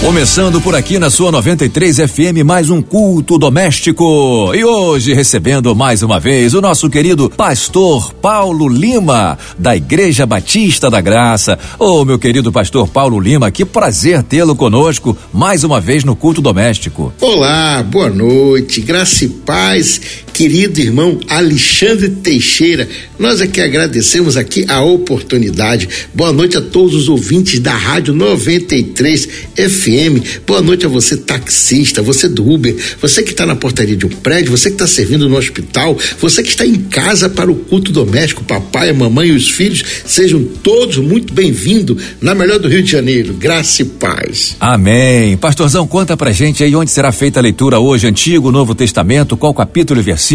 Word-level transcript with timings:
Começando 0.00 0.60
por 0.60 0.76
aqui 0.76 0.96
na 0.96 1.10
sua 1.10 1.32
93 1.32 1.96
FM, 1.96 2.44
mais 2.46 2.70
um 2.70 2.80
culto 2.80 3.36
doméstico. 3.36 4.52
E 4.54 4.64
hoje 4.64 5.12
recebendo 5.12 5.74
mais 5.74 6.04
uma 6.04 6.20
vez 6.20 6.54
o 6.54 6.60
nosso 6.60 6.88
querido 6.88 7.28
pastor 7.28 8.14
Paulo 8.14 8.68
Lima, 8.68 9.36
da 9.58 9.76
Igreja 9.76 10.24
Batista 10.24 10.88
da 10.88 11.00
Graça. 11.00 11.58
Ô, 11.80 12.00
oh, 12.00 12.04
meu 12.04 12.16
querido 12.16 12.52
pastor 12.52 12.86
Paulo 12.86 13.18
Lima, 13.18 13.50
que 13.50 13.64
prazer 13.64 14.22
tê-lo 14.22 14.54
conosco 14.54 15.18
mais 15.32 15.64
uma 15.64 15.80
vez 15.80 16.04
no 16.04 16.14
culto 16.14 16.40
doméstico. 16.40 17.12
Olá, 17.20 17.82
boa 17.82 18.08
noite, 18.08 18.80
graça 18.80 19.24
e 19.24 19.28
paz, 19.28 20.00
querido 20.38 20.80
irmão 20.80 21.18
Alexandre 21.28 22.08
Teixeira. 22.08 22.88
Nós 23.18 23.40
é 23.40 23.48
que 23.48 23.60
agradecemos 23.60 24.36
aqui 24.36 24.64
a 24.68 24.80
oportunidade. 24.80 25.88
Boa 26.14 26.32
noite 26.32 26.56
a 26.56 26.60
todos 26.60 26.94
os 26.94 27.08
ouvintes 27.08 27.58
da 27.58 27.74
Rádio 27.74 28.14
93 28.14 29.28
FM 29.56 29.88
FM. 29.88 30.44
Boa 30.46 30.62
noite 30.62 30.86
a 30.86 30.88
você, 30.88 31.16
taxista, 31.16 32.00
você 32.00 32.28
do 32.28 32.48
Uber, 32.48 32.76
você 33.00 33.20
que 33.20 33.32
está 33.32 33.44
na 33.44 33.56
portaria 33.56 33.96
de 33.96 34.06
um 34.06 34.08
prédio, 34.08 34.52
você 34.52 34.68
que 34.68 34.76
está 34.76 34.86
servindo 34.86 35.28
no 35.28 35.36
hospital, 35.36 35.98
você 36.20 36.40
que 36.40 36.50
está 36.50 36.64
em 36.64 36.76
casa 36.76 37.28
para 37.28 37.50
o 37.50 37.56
culto 37.56 37.90
doméstico, 37.90 38.44
papai, 38.44 38.90
a 38.90 38.94
mamãe 38.94 39.28
e 39.28 39.32
os 39.32 39.50
filhos, 39.50 39.84
sejam 40.06 40.44
todos 40.62 40.98
muito 40.98 41.32
bem-vindos 41.32 42.00
na 42.20 42.32
melhor 42.32 42.60
do 42.60 42.68
Rio 42.68 42.82
de 42.82 42.90
Janeiro. 42.92 43.34
Graça 43.34 43.82
e 43.82 43.84
paz. 43.86 44.56
Amém. 44.60 45.36
Pastorzão, 45.36 45.84
conta 45.86 46.16
pra 46.16 46.30
gente 46.30 46.62
aí 46.62 46.76
onde 46.76 46.92
será 46.92 47.10
feita 47.10 47.40
a 47.40 47.42
leitura 47.42 47.80
hoje, 47.80 48.06
Antigo, 48.06 48.52
Novo 48.52 48.74
Testamento, 48.74 49.36
qual 49.36 49.52
capítulo 49.52 49.98
e 49.98 50.02
versículo? 50.02 50.27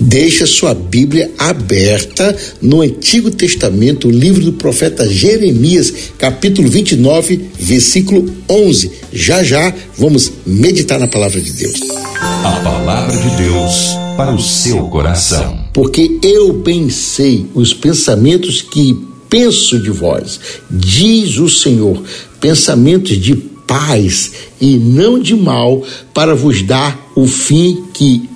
Deixa 0.00 0.44
sua 0.44 0.74
Bíblia 0.74 1.30
aberta 1.38 2.36
no 2.60 2.80
Antigo 2.80 3.30
Testamento, 3.30 4.08
o 4.08 4.10
livro 4.10 4.42
do 4.42 4.54
profeta 4.54 5.08
Jeremias, 5.08 5.94
capítulo 6.18 6.68
29, 6.68 7.50
versículo 7.56 8.28
11 8.50 8.90
já 9.12 9.44
já 9.44 9.72
vamos 9.96 10.32
meditar 10.44 10.98
na 10.98 11.06
palavra 11.06 11.40
de 11.40 11.52
Deus. 11.52 11.80
A 12.20 12.60
palavra 12.64 13.16
de 13.16 13.36
Deus 13.36 13.94
para 14.16 14.34
o 14.34 14.42
seu 14.42 14.88
coração. 14.88 15.60
Porque 15.72 16.18
eu 16.24 16.52
bem 16.52 16.90
sei 16.90 17.46
os 17.54 17.72
pensamentos 17.72 18.60
que 18.60 18.98
penso 19.30 19.78
de 19.78 19.90
vós, 19.90 20.40
diz 20.68 21.38
o 21.38 21.48
Senhor, 21.48 22.02
pensamentos 22.40 23.16
de 23.16 23.36
paz 23.36 24.32
e 24.60 24.76
não 24.76 25.20
de 25.20 25.36
mal, 25.36 25.84
para 26.12 26.34
vos 26.34 26.62
dar 26.62 27.12
o 27.14 27.28
fim 27.28 27.84
que 27.94 28.28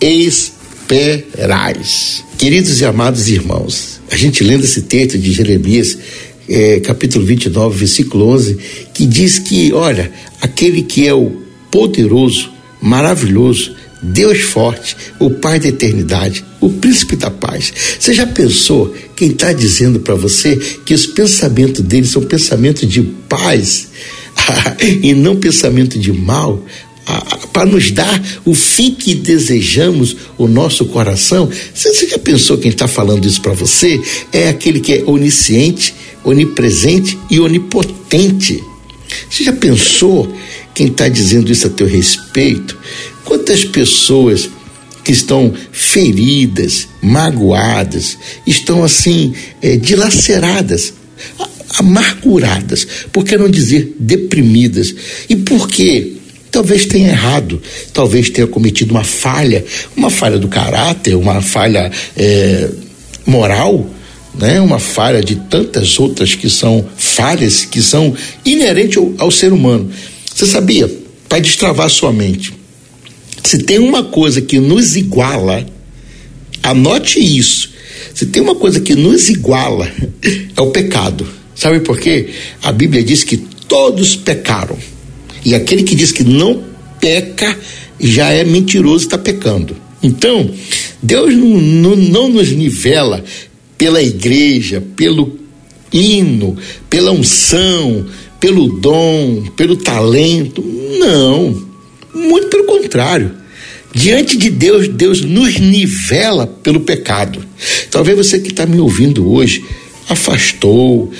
esperais. 0.91 2.25
Queridos 2.37 2.81
e 2.81 2.85
amados 2.85 3.29
irmãos, 3.29 4.01
a 4.11 4.17
gente 4.17 4.43
lendo 4.43 4.65
esse 4.65 4.83
texto 4.83 5.19
de 5.19 5.31
Jeremias, 5.33 5.97
é, 6.49 6.81
capítulo 6.81 7.25
29, 7.25 7.79
versículo 7.79 8.29
11, 8.31 8.59
que 8.93 9.07
diz 9.07 9.39
que, 9.39 9.73
olha, 9.73 10.11
aquele 10.41 10.83
que 10.83 11.07
é 11.07 11.15
o 11.15 11.43
poderoso, 11.71 12.51
maravilhoso, 12.81 13.77
Deus 14.03 14.41
forte, 14.41 14.97
o 15.19 15.31
Pai 15.31 15.61
da 15.61 15.69
eternidade, 15.69 16.45
o 16.61 16.71
príncipe 16.71 17.15
da 17.15 17.31
paz. 17.31 17.73
Você 17.99 18.13
já 18.13 18.27
pensou 18.27 18.93
quem 19.15 19.29
está 19.29 19.53
dizendo 19.53 20.01
para 20.01 20.15
você 20.15 20.57
que 20.85 20.95
os 20.95 21.07
pensamentos 21.07 21.85
dele 21.85 22.07
são 22.07 22.23
pensamentos 22.23 22.89
de 22.89 23.03
paz 23.29 23.89
e 25.03 25.15
não 25.15 25.37
pensamento 25.37 25.99
de 25.99 26.13
mal? 26.13 26.65
Para 27.53 27.67
nos 27.67 27.91
dar 27.91 28.23
o 28.45 28.55
fim 28.55 28.95
que 28.95 29.15
desejamos 29.15 30.17
o 30.39 30.47
nosso 30.47 30.87
coração. 30.87 31.49
Você 31.75 32.09
já 32.09 32.19
pensou 32.19 32.59
quem 32.59 32.71
está 32.71 32.87
falando 32.87 33.27
isso 33.27 33.41
para 33.41 33.53
você? 33.53 34.01
É 34.33 34.49
aquele 34.49 34.81
que 34.81 34.95
é 34.95 35.05
onisciente, 35.05 35.95
onipresente 36.25 37.19
e 37.31 37.41
onipotente. 37.41 38.63
Você 39.29 39.45
já 39.45 39.53
pensou 39.53 40.33
quem 40.75 40.87
está 40.87 41.09
dizendo 41.09 41.51
isso 41.51 41.67
a 41.67 41.71
teu 41.71 41.87
respeito? 41.87 42.79
Quantas 43.25 43.65
pessoas 43.65 44.49
que 45.03 45.13
estão 45.13 45.53
feridas, 45.73 46.89
magoadas, 47.03 48.19
estão 48.47 48.85
assim, 48.85 49.35
é, 49.61 49.77
dilaceradas, 49.77 50.95
amarguradas, 51.77 52.87
por 53.13 53.25
que 53.25 53.37
não 53.37 53.49
dizer 53.49 53.95
deprimidas? 53.99 54.95
E 55.29 55.37
por 55.37 55.69
quê? 55.69 56.20
Talvez 56.51 56.87
tenha 56.87 57.09
errado, 57.09 57.63
talvez 57.93 58.29
tenha 58.29 58.47
cometido 58.47 58.93
uma 58.93 59.05
falha, 59.05 59.65
uma 59.97 60.11
falha 60.11 60.39
do 60.39 60.49
caráter, 60.49 61.15
uma 61.15 61.41
falha 61.41 61.91
é, 62.17 62.69
moral, 63.25 63.89
né? 64.35 64.61
uma 64.61 64.79
falha 64.79 65.23
de 65.23 65.37
tantas 65.37 65.99
outras 65.99 66.35
que 66.35 66.51
são 66.51 66.85
falhas, 66.97 67.65
que 67.65 67.81
são 67.81 68.15
inerentes 68.45 68.97
ao, 68.97 69.13
ao 69.19 69.31
ser 69.31 69.53
humano. 69.53 69.91
Você 70.35 70.45
sabia? 70.45 70.91
Para 71.29 71.39
destravar 71.39 71.89
sua 71.89 72.13
mente. 72.13 72.53
Se 73.45 73.59
tem 73.59 73.79
uma 73.79 74.03
coisa 74.03 74.41
que 74.41 74.59
nos 74.59 74.97
iguala, 74.97 75.65
anote 76.63 77.21
isso. 77.21 77.71
Se 78.15 78.27
tem 78.27 78.43
uma 78.43 78.55
coisa 78.55 78.81
que 78.81 78.95
nos 78.95 79.29
iguala, 79.29 79.91
é 80.57 80.61
o 80.61 80.71
pecado. 80.71 81.27
Sabe 81.55 81.81
por 81.81 81.99
quê? 81.99 82.31
A 82.63 82.73
Bíblia 82.73 83.03
diz 83.03 83.23
que 83.23 83.37
todos 83.37 84.17
pecaram. 84.17 84.77
E 85.45 85.55
aquele 85.55 85.83
que 85.83 85.95
diz 85.95 86.13
que 86.13 86.25
não 86.25 86.63
peca 87.01 87.57
já 87.99 88.31
é 88.31 88.45
mentiroso 88.45 89.05
e 89.05 89.07
está 89.07 89.19
pecando. 89.19 89.77
Então, 90.03 90.51
Deus 91.03 91.35
não, 91.35 91.47
não, 91.47 91.97
não 91.97 92.29
nos 92.29 92.51
nivela 92.51 93.23
pela 93.77 94.03
igreja, 94.03 94.83
pelo 94.97 95.39
hino, 95.93 96.57
pela 96.89 97.11
unção, 97.11 98.07
pelo 98.39 98.81
dom, 98.81 99.45
pelo 99.57 99.77
talento. 99.77 100.63
Não. 100.99 101.69
Muito 102.15 102.49
pelo 102.49 102.65
contrário. 102.65 103.33
Diante 103.93 104.37
de 104.37 104.51
Deus, 104.51 104.89
Deus 104.89 105.21
nos 105.23 105.59
nivela 105.59 106.47
pelo 106.47 106.81
pecado. 106.81 107.45
Talvez 107.91 108.17
você 108.17 108.39
que 108.39 108.51
está 108.51 108.65
me 108.65 108.79
ouvindo 108.79 109.29
hoje 109.31 109.65
afastou, 110.09 111.11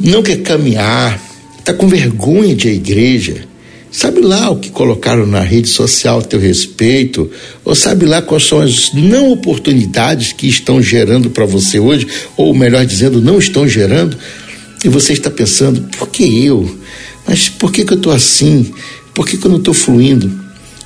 não 0.00 0.22
quer 0.22 0.42
caminhar, 0.42 1.22
está 1.58 1.74
com 1.74 1.86
vergonha 1.86 2.54
de 2.54 2.68
a 2.68 2.72
igreja 2.72 3.46
Sabe 3.96 4.20
lá 4.20 4.50
o 4.50 4.58
que 4.58 4.68
colocaram 4.68 5.24
na 5.24 5.40
rede 5.40 5.68
social 5.68 6.18
a 6.18 6.22
teu 6.22 6.38
respeito? 6.38 7.30
Ou 7.64 7.74
sabe 7.74 8.04
lá 8.04 8.20
quais 8.20 8.44
são 8.46 8.60
as 8.60 8.92
não 8.92 9.32
oportunidades 9.32 10.34
que 10.34 10.46
estão 10.46 10.82
gerando 10.82 11.30
para 11.30 11.46
você 11.46 11.78
hoje? 11.78 12.06
Ou 12.36 12.52
melhor 12.52 12.84
dizendo, 12.84 13.22
não 13.22 13.38
estão 13.38 13.66
gerando? 13.66 14.14
E 14.84 14.88
você 14.90 15.14
está 15.14 15.30
pensando, 15.30 15.80
por 15.96 16.10
que 16.10 16.44
eu? 16.44 16.78
Mas 17.26 17.48
por 17.48 17.72
que, 17.72 17.86
que 17.86 17.94
eu 17.94 17.96
estou 17.96 18.12
assim? 18.12 18.70
Por 19.14 19.26
que, 19.26 19.38
que 19.38 19.46
eu 19.46 19.50
não 19.50 19.60
estou 19.60 19.72
fluindo? 19.72 20.30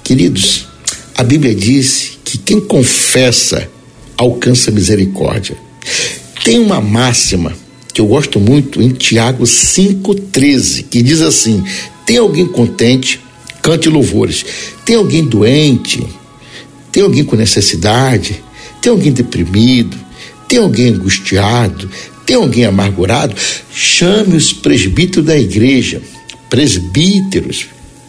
Queridos, 0.04 0.69
a 1.16 1.25
Bíblia 1.25 1.53
diz 1.53 2.16
que 2.25 2.38
quem 2.38 2.60
confessa 2.60 3.69
alcança 4.16 4.71
misericórdia. 4.71 5.56
Tem 6.44 6.60
uma 6.60 6.81
máxima 6.81 7.53
que 7.92 8.00
eu 8.00 8.06
gosto 8.06 8.38
muito 8.38 8.81
em 8.81 8.91
Tiago 8.91 9.42
5,13, 9.42 10.84
que 10.88 11.03
diz 11.03 11.21
assim: 11.21 11.65
tem 12.10 12.19
alguém 12.19 12.44
contente, 12.44 13.21
cante 13.62 13.88
louvores. 13.88 14.44
Tem 14.84 14.97
alguém 14.97 15.25
doente, 15.25 16.04
tem 16.91 17.04
alguém 17.04 17.22
com 17.22 17.37
necessidade, 17.37 18.43
tem 18.82 18.91
alguém 18.91 19.12
deprimido, 19.12 19.97
tem 20.48 20.59
alguém 20.59 20.88
angustiado, 20.88 21.88
tem 22.26 22.34
alguém 22.34 22.65
amargurado, 22.65 23.37
chame 23.72 24.37
os 24.37 24.53
presbíteros 24.53 25.25
da 25.25 25.38
igreja, 25.38 26.03
presbíteros, 26.48 27.66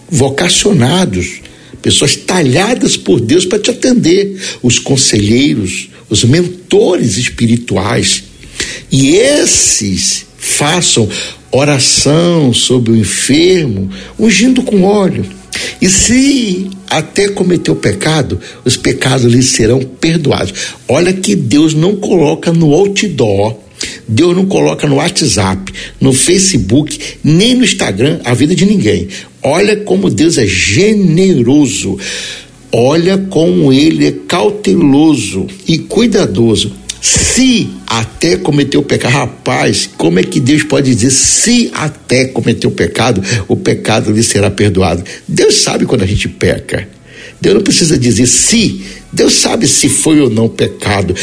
vocacionados, 0.10 1.40
pessoas 1.80 2.16
talhadas 2.16 2.98
por 2.98 3.22
Deus 3.22 3.46
para 3.46 3.60
te 3.60 3.70
atender, 3.70 4.36
os 4.64 4.80
conselheiros, 4.80 5.90
os 6.10 6.24
mentores 6.24 7.18
espirituais. 7.18 8.24
E 8.92 9.10
esses 9.10 10.26
façam 10.42 11.08
oração 11.52 12.52
sobre 12.52 12.92
o 12.92 12.98
enfermo, 12.98 13.90
ungindo 14.20 14.64
com 14.64 14.84
óleo. 14.84 15.24
E 15.80 15.88
se 15.88 16.70
até 16.90 17.30
cometeu 17.30 17.76
pecado, 17.76 18.40
os 18.66 18.76
pecados 18.76 19.32
lhe 19.32 19.44
serão 19.44 19.80
perdoados. 19.80 20.54
Olha 20.88 21.14
que 21.14 21.36
Deus 21.36 21.74
não 21.74 21.96
coloca 21.96 22.52
no 22.52 22.74
outdoor, 22.74 23.56
Deus 24.08 24.36
não 24.36 24.46
coloca 24.46 24.88
no 24.88 24.96
WhatsApp, 24.96 25.72
no 26.00 26.12
Facebook, 26.12 26.98
nem 27.24 27.56
no 27.56 27.64
Instagram 27.64 28.20
a 28.24 28.34
vida 28.34 28.56
de 28.56 28.66
ninguém. 28.66 29.08
Olha 29.44 29.78
como 29.78 30.10
Deus 30.10 30.38
é 30.38 30.48
generoso. 30.48 31.98
Olha 32.74 33.18
como 33.18 33.74
ele 33.74 34.08
é 34.08 34.14
cauteloso 34.28 35.46
e 35.68 35.78
cuidadoso 35.78 36.72
se 37.02 37.72
até 37.88 38.38
cometeu 38.38 38.84
pecado, 38.84 39.14
rapaz, 39.14 39.90
como 39.98 40.20
é 40.20 40.24
que 40.24 40.40
Deus 40.40 40.64
pode 40.64 40.94
dizer 40.94 41.10
se 41.10 41.72
até 41.74 42.26
cometeu 42.26 42.70
pecado, 42.70 43.24
o 43.48 43.58
pecado 43.58 44.12
lhe 44.12 44.22
será 44.22 44.52
perdoado? 44.52 45.04
Deus 45.28 45.64
sabe 45.64 45.88
quando 45.88 46.04
a 46.04 46.08
gente 46.08 46.30
peca. 46.30 46.88
Deus 47.42 47.56
não 47.56 47.64
precisa 47.64 47.98
dizer 47.98 48.28
se, 48.28 48.84
Deus 49.12 49.34
sabe 49.34 49.68
se 49.68 49.90
foi 49.90 50.22
ou 50.22 50.30
não 50.30 50.48
pecado 50.48 51.16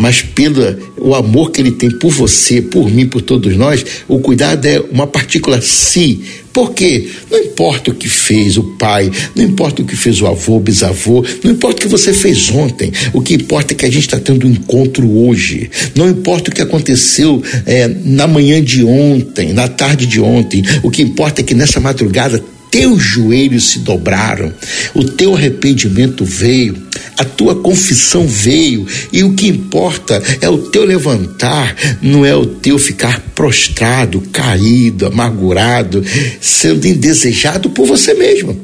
mas 0.00 0.22
pelo 0.22 0.62
o 0.96 1.14
amor 1.14 1.50
que 1.50 1.60
ele 1.60 1.72
tem 1.72 1.90
por 1.90 2.10
você, 2.10 2.62
por 2.62 2.90
mim, 2.90 3.06
por 3.06 3.20
todos 3.20 3.54
nós, 3.54 3.84
o 4.08 4.18
cuidado 4.18 4.64
é 4.64 4.80
uma 4.90 5.06
partícula 5.06 5.60
si. 5.60 6.20
Por 6.52 6.72
quê? 6.72 7.08
Não 7.30 7.38
importa 7.38 7.90
o 7.90 7.94
que 7.94 8.08
fez 8.08 8.56
o 8.56 8.62
pai, 8.76 9.10
não 9.36 9.44
importa 9.44 9.82
o 9.82 9.84
que 9.84 9.94
fez 9.94 10.20
o 10.20 10.26
avô, 10.26 10.56
o 10.56 10.60
bisavô, 10.60 11.24
não 11.44 11.52
importa 11.52 11.78
o 11.78 11.82
que 11.82 11.88
você 11.88 12.12
fez 12.12 12.50
ontem, 12.50 12.90
o 13.12 13.20
que 13.20 13.34
importa 13.34 13.72
é 13.72 13.76
que 13.76 13.84
a 13.84 13.90
gente 13.90 14.06
está 14.06 14.18
tendo 14.18 14.46
um 14.46 14.50
encontro 14.50 15.08
hoje. 15.08 15.70
Não 15.94 16.08
importa 16.08 16.50
o 16.50 16.54
que 16.54 16.62
aconteceu 16.62 17.42
é, 17.66 17.86
na 17.86 18.26
manhã 18.26 18.62
de 18.62 18.82
ontem, 18.82 19.52
na 19.52 19.68
tarde 19.68 20.06
de 20.06 20.20
ontem, 20.20 20.62
o 20.82 20.90
que 20.90 21.02
importa 21.02 21.42
é 21.42 21.44
que 21.44 21.54
nessa 21.54 21.78
madrugada 21.78 22.42
teus 22.70 23.02
joelhos 23.02 23.70
se 23.70 23.80
dobraram, 23.80 24.52
o 24.94 25.04
teu 25.04 25.34
arrependimento 25.34 26.24
veio, 26.24 26.76
a 27.18 27.24
tua 27.24 27.56
confissão 27.56 28.26
veio, 28.26 28.86
e 29.12 29.24
o 29.24 29.34
que 29.34 29.48
importa 29.48 30.22
é 30.40 30.48
o 30.48 30.58
teu 30.58 30.84
levantar, 30.84 31.74
não 32.00 32.24
é 32.24 32.34
o 32.34 32.46
teu 32.46 32.78
ficar 32.78 33.20
prostrado, 33.34 34.20
caído, 34.32 35.06
amargurado, 35.06 36.04
sendo 36.40 36.86
indesejado 36.86 37.70
por 37.70 37.86
você 37.86 38.14
mesmo. 38.14 38.58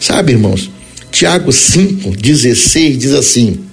Sabe, 0.00 0.32
irmãos? 0.32 0.70
Tiago 1.10 1.50
5,16 1.50 2.96
diz 2.96 3.12
assim: 3.12 3.65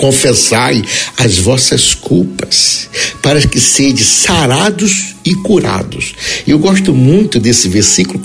confessai 0.00 0.82
as 1.18 1.36
vossas 1.36 1.92
culpas, 1.92 2.88
para 3.20 3.38
que 3.46 3.60
sede 3.60 4.02
sarados 4.02 5.14
e 5.26 5.34
curados. 5.34 6.14
Eu 6.48 6.58
gosto 6.58 6.94
muito 6.94 7.38
desse 7.38 7.68
versículo 7.68 8.18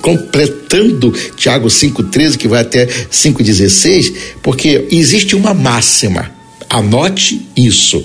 completando 0.00 1.12
Tiago 1.36 1.68
5:13 1.68 2.38
que 2.38 2.48
vai 2.48 2.62
até 2.62 2.88
5:16, 3.10 4.10
porque 4.42 4.86
existe 4.90 5.36
uma 5.36 5.52
máxima. 5.52 6.30
Anote 6.70 7.42
isso. 7.54 8.02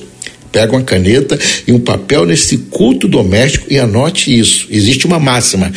Pega 0.52 0.74
uma 0.74 0.84
caneta 0.84 1.40
e 1.66 1.72
um 1.72 1.80
papel 1.80 2.26
nesse 2.26 2.58
culto 2.58 3.08
doméstico 3.08 3.68
e 3.72 3.80
anote 3.80 4.38
isso. 4.38 4.68
Existe 4.70 5.08
uma 5.08 5.18
máxima. 5.18 5.72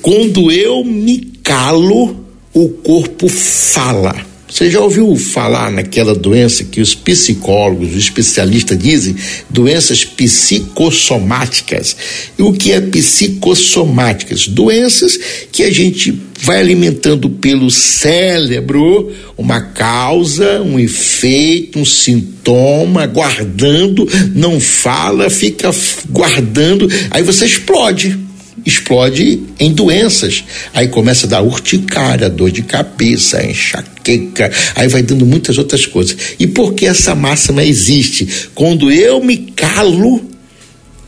Quando 0.00 0.50
eu 0.50 0.82
me 0.82 1.30
calo, 1.42 2.24
o 2.54 2.70
corpo 2.70 3.28
fala. 3.28 4.33
Você 4.54 4.70
já 4.70 4.80
ouviu 4.80 5.16
falar 5.16 5.68
naquela 5.72 6.14
doença 6.14 6.62
que 6.62 6.80
os 6.80 6.94
psicólogos, 6.94 7.90
os 7.90 7.96
especialistas 7.96 8.78
dizem, 8.78 9.16
doenças 9.50 10.04
psicossomáticas? 10.04 11.96
E 12.38 12.42
o 12.42 12.52
que 12.52 12.70
é 12.70 12.80
psicossomáticas? 12.80 14.46
Doenças 14.46 15.18
que 15.50 15.64
a 15.64 15.72
gente 15.72 16.16
vai 16.40 16.60
alimentando 16.60 17.28
pelo 17.28 17.68
cérebro 17.68 19.12
uma 19.36 19.60
causa, 19.60 20.62
um 20.62 20.78
efeito, 20.78 21.80
um 21.80 21.84
sintoma, 21.84 23.06
guardando, 23.06 24.08
não 24.36 24.60
fala, 24.60 25.28
fica 25.30 25.72
guardando, 26.08 26.88
aí 27.10 27.24
você 27.24 27.44
explode 27.44 28.23
explode 28.64 29.42
em 29.58 29.72
doenças. 29.72 30.44
Aí 30.72 30.88
começa 30.88 31.26
a 31.26 31.30
dar 31.30 31.42
urticária, 31.42 32.30
dor 32.30 32.50
de 32.50 32.62
cabeça, 32.62 33.44
enxaqueca, 33.44 34.50
aí 34.74 34.88
vai 34.88 35.02
dando 35.02 35.26
muitas 35.26 35.58
outras 35.58 35.86
coisas. 35.86 36.16
E 36.38 36.46
por 36.46 36.74
que 36.74 36.86
essa 36.86 37.14
máxima 37.14 37.64
existe? 37.64 38.48
Quando 38.54 38.90
eu 38.90 39.22
me 39.22 39.36
calo, 39.36 40.22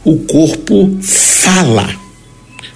o 0.05 0.17
corpo 0.19 0.97
fala. 1.03 1.95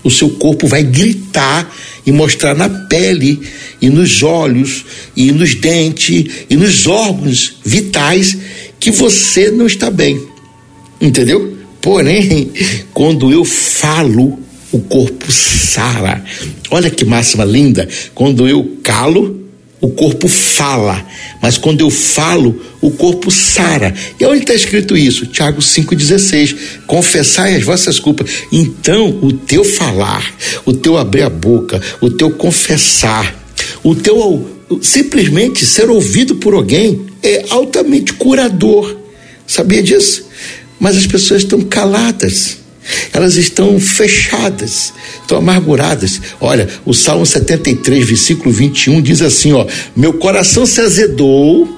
O 0.03 0.11
seu 0.11 0.31
corpo 0.31 0.67
vai 0.67 0.83
gritar 0.83 1.71
e 2.07 2.13
mostrar 2.13 2.55
na 2.55 2.69
pele 2.69 3.41
e 3.81 3.89
nos 3.91 4.23
olhos 4.23 4.85
e 5.15 5.31
nos 5.31 5.55
dentes 5.55 6.25
e 6.49 6.57
nos 6.57 6.87
órgãos 6.87 7.57
vitais 7.65 8.37
que 8.79 8.91
você 8.91 9.51
não 9.51 9.67
está 9.67 9.91
bem. 9.91 10.21
Entendeu? 11.01 11.59
Porém, 11.81 12.51
quando 12.93 13.33
eu 13.33 13.45
falo, 13.45 14.39
o 14.73 14.81
corpo 14.81 15.31
sara. 15.31 16.25
Olha 16.71 16.91
que 16.91 17.05
máxima 17.05 17.45
linda. 17.45 17.89
Quando 18.15 18.49
eu 18.49 18.79
calo, 18.83 19.41
o 19.81 19.89
corpo 19.89 20.29
fala, 20.29 21.07
mas 21.41 21.57
quando 21.57 21.81
eu 21.81 21.91
falo, 21.91 22.61
o 22.83 22.91
corpo 22.91 23.31
sara. 23.31 23.95
E 24.19 24.25
onde 24.27 24.41
está 24.41 24.55
escrito 24.55 24.97
isso? 24.97 25.27
Tiago 25.27 25.61
5,16. 25.61 26.57
Confessai 26.87 27.57
as 27.57 27.65
vossas 27.65 27.99
culpas. 27.99 28.31
Então, 28.53 29.19
o 29.23 29.33
teu 29.33 29.65
falar, 29.65 30.35
o 30.67 30.73
teu 30.73 30.99
abrir 30.99 31.23
a 31.23 31.31
boca, 31.31 31.81
o 32.01 32.11
teu 32.11 32.31
confessar, 32.31 33.35
o 33.83 33.95
teu 33.95 34.59
simplesmente 34.83 35.65
ser 35.65 35.89
ouvido 35.89 36.37
por 36.37 36.55
alguém 36.55 37.07
é 37.23 37.47
altamente 37.49 38.13
curador. 38.13 38.97
Sabia 39.47 39.83
disso? 39.83 40.29
Mas 40.79 40.97
as 40.97 41.07
pessoas 41.07 41.43
estão 41.43 41.61
caladas 41.63 42.59
elas 43.13 43.37
estão 43.37 43.79
fechadas, 43.79 44.93
estão 45.21 45.39
amarguradas. 45.39 46.21
Olha, 46.41 46.69
o 46.85 46.95
Salmo 46.95 47.27
73, 47.27 48.07
versículo 48.07 48.53
21 48.53 49.01
diz 49.03 49.23
assim: 49.23 49.53
ó, 49.53 49.67
meu 49.95 50.15
coração 50.15 50.65
se 50.67 50.81
azedou, 50.81 51.69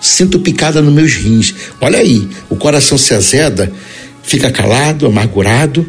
sinto 0.00 0.40
picada 0.40 0.82
nos 0.82 0.92
meus 0.92 1.14
rins. 1.14 1.54
Olha 1.80 1.98
aí, 1.98 2.28
o 2.50 2.56
coração 2.56 2.98
se 2.98 3.14
azeda, 3.14 3.72
fica 4.22 4.50
calado, 4.50 5.06
amargurado, 5.06 5.88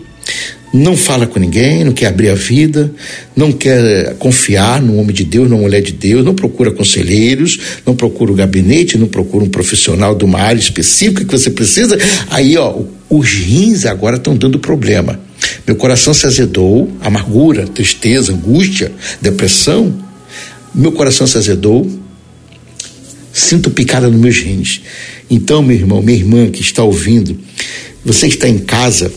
não 0.74 0.98
fala 0.98 1.26
com 1.26 1.40
ninguém, 1.40 1.84
não 1.84 1.94
quer 1.94 2.08
abrir 2.08 2.30
a 2.30 2.36
vida, 2.36 2.92
não 3.36 3.52
quer 3.52 4.16
confiar 4.16 4.82
no 4.82 4.98
homem 4.98 5.14
de 5.14 5.24
Deus, 5.24 5.50
na 5.50 5.56
mulher 5.56 5.82
de 5.82 5.94
Deus, 5.94 6.26
não 6.26 6.36
procura 6.36 6.72
conselheiros, 6.72 7.60
não 7.86 7.96
procura 7.96 8.32
o 8.32 8.36
gabinete, 8.36 8.98
não 8.98 9.08
procura 9.08 9.46
um 9.46 9.50
profissional 9.50 10.14
de 10.14 10.26
uma 10.26 10.40
área 10.40 10.60
específica 10.60 11.24
que 11.24 11.32
você 11.32 11.50
precisa. 11.50 11.98
Aí, 12.30 12.58
ó, 12.58 12.82
os 13.10 13.30
rins 13.30 13.86
agora 13.86 14.18
estão 14.18 14.36
dando 14.36 14.60
problema. 14.60 15.20
Meu 15.66 15.76
coração 15.76 16.14
se 16.14 16.26
azedou, 16.26 16.92
amargura, 17.00 17.66
tristeza, 17.66 18.34
angústia, 18.34 18.92
depressão. 19.22 19.94
Meu 20.76 20.92
coração 20.92 21.26
se 21.26 21.38
azedou, 21.38 21.90
sinto 23.32 23.70
picada 23.70 24.10
nos 24.10 24.20
meus 24.20 24.38
rins. 24.40 24.82
Então, 25.30 25.62
meu 25.62 25.76
irmão, 25.76 26.02
minha 26.02 26.18
irmã 26.18 26.50
que 26.50 26.62
está 26.62 26.84
ouvindo, 26.84 27.38
você 28.04 28.28
está 28.28 28.48
em 28.48 28.58
casa, 28.58 29.12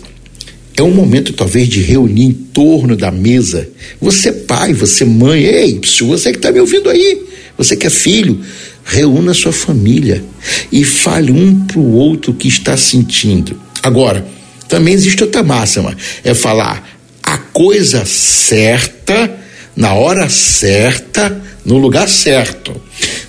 é 0.80 0.82
um 0.82 0.94
momento 0.94 1.32
talvez 1.32 1.68
de 1.68 1.80
reunir 1.82 2.24
em 2.24 2.32
torno 2.32 2.96
da 2.96 3.10
mesa. 3.10 3.68
Você 4.00 4.32
pai, 4.32 4.72
você 4.72 5.04
mãe, 5.04 5.42
ei, 5.42 5.80
você 6.00 6.30
que 6.30 6.38
está 6.38 6.50
me 6.50 6.58
ouvindo 6.58 6.88
aí, 6.88 7.22
você 7.56 7.76
que 7.76 7.86
é 7.86 7.90
filho, 7.90 8.40
reúna 8.84 9.34
sua 9.34 9.52
família 9.52 10.24
e 10.72 10.82
fale 10.82 11.30
um 11.30 11.66
para 11.66 11.78
o 11.78 11.92
outro 11.92 12.32
que 12.32 12.48
está 12.48 12.76
sentindo. 12.76 13.60
Agora, 13.82 14.26
também 14.68 14.94
existe 14.94 15.22
outra 15.22 15.42
máxima, 15.42 15.96
é 16.24 16.32
falar 16.32 16.98
a 17.22 17.36
coisa 17.36 18.04
certa, 18.06 19.38
na 19.76 19.92
hora 19.94 20.28
certa, 20.28 21.40
no 21.64 21.76
lugar 21.76 22.08
certo. 22.08 22.80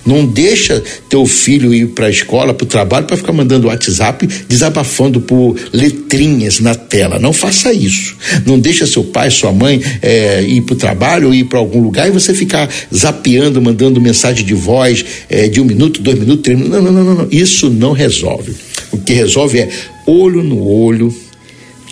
Não 0.04 0.26
deixa 0.26 0.82
teu 1.08 1.24
filho 1.26 1.72
ir 1.72 1.88
para 1.88 2.06
a 2.06 2.10
escola, 2.10 2.52
para 2.52 2.64
o 2.64 2.66
trabalho, 2.66 3.06
para 3.06 3.16
ficar 3.16 3.32
mandando 3.32 3.68
WhatsApp 3.68 4.26
desabafando 4.48 5.20
por 5.20 5.56
letrinhas 5.72 6.58
na 6.58 6.74
tela. 6.74 7.20
Não 7.20 7.32
faça 7.32 7.72
isso. 7.72 8.16
Não 8.44 8.58
deixa 8.58 8.86
seu 8.86 9.04
pai, 9.04 9.30
sua 9.30 9.52
mãe 9.52 9.80
é, 10.02 10.42
ir 10.42 10.62
para 10.62 10.74
o 10.74 10.76
trabalho 10.76 11.28
ou 11.28 11.34
ir 11.34 11.44
para 11.44 11.60
algum 11.60 11.80
lugar 11.80 12.08
e 12.08 12.10
você 12.10 12.34
ficar 12.34 12.68
zapeando, 12.92 13.62
mandando 13.62 14.00
mensagem 14.00 14.44
de 14.44 14.54
voz 14.54 15.04
é, 15.28 15.46
de 15.46 15.60
um 15.60 15.64
minuto, 15.64 16.02
dois 16.02 16.18
minutos, 16.18 16.42
três 16.42 16.58
minutos. 16.58 16.82
Não, 16.82 16.92
não, 16.92 17.04
não, 17.04 17.14
não. 17.14 17.28
Isso 17.30 17.70
não 17.70 17.92
resolve. 17.92 18.54
O 18.90 18.98
que 18.98 19.12
resolve 19.12 19.60
é 19.60 19.68
olho 20.06 20.42
no 20.42 20.66
olho, 20.66 21.14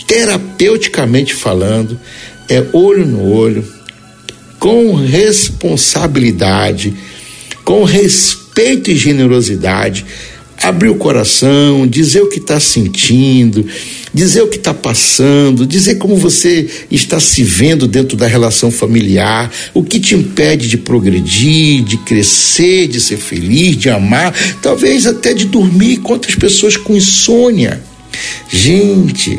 terapeuticamente 0.07 1.33
falando, 1.33 1.99
é 2.49 2.65
olho 2.73 3.07
no 3.07 3.31
olho, 3.33 3.65
com 4.59 4.95
responsabilidade 4.95 6.93
com 7.71 7.85
respeito 7.85 8.91
e 8.91 8.97
generosidade, 8.97 10.05
abrir 10.61 10.89
o 10.89 10.97
coração, 10.97 11.87
dizer 11.87 12.21
o 12.21 12.29
que 12.29 12.41
está 12.41 12.59
sentindo, 12.59 13.65
dizer 14.13 14.43
o 14.43 14.49
que 14.49 14.57
está 14.57 14.75
passando, 14.75 15.65
dizer 15.65 15.95
como 15.95 16.17
você 16.17 16.69
está 16.91 17.21
se 17.21 17.45
vendo 17.45 17.87
dentro 17.87 18.17
da 18.17 18.27
relação 18.27 18.73
familiar, 18.73 19.49
o 19.73 19.85
que 19.85 20.01
te 20.01 20.17
impede 20.17 20.67
de 20.67 20.79
progredir, 20.79 21.85
de 21.85 21.97
crescer, 21.99 22.89
de 22.89 23.01
ser 23.01 23.19
feliz, 23.19 23.77
de 23.77 23.89
amar, 23.89 24.35
talvez 24.61 25.07
até 25.07 25.33
de 25.33 25.45
dormir 25.45 26.01
outras 26.03 26.35
pessoas 26.35 26.77
com 26.77 26.97
insônia. 26.97 27.81
Gente, 28.53 29.39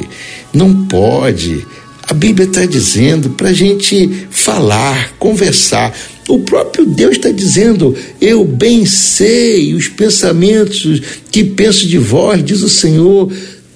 não 0.53 0.85
pode. 0.85 1.67
A 2.03 2.13
Bíblia 2.13 2.47
está 2.47 2.65
dizendo 2.65 3.31
para 3.31 3.49
a 3.49 3.53
gente 3.53 4.25
falar, 4.29 5.15
conversar. 5.19 5.93
O 6.31 6.39
próprio 6.39 6.85
Deus 6.85 7.17
está 7.17 7.29
dizendo: 7.29 7.93
Eu 8.21 8.45
bem 8.45 8.85
sei 8.85 9.73
os 9.73 9.89
pensamentos 9.89 11.01
que 11.29 11.43
penso 11.43 11.85
de 11.85 11.97
vós, 11.97 12.41
diz 12.41 12.61
o 12.61 12.69
Senhor, 12.69 13.29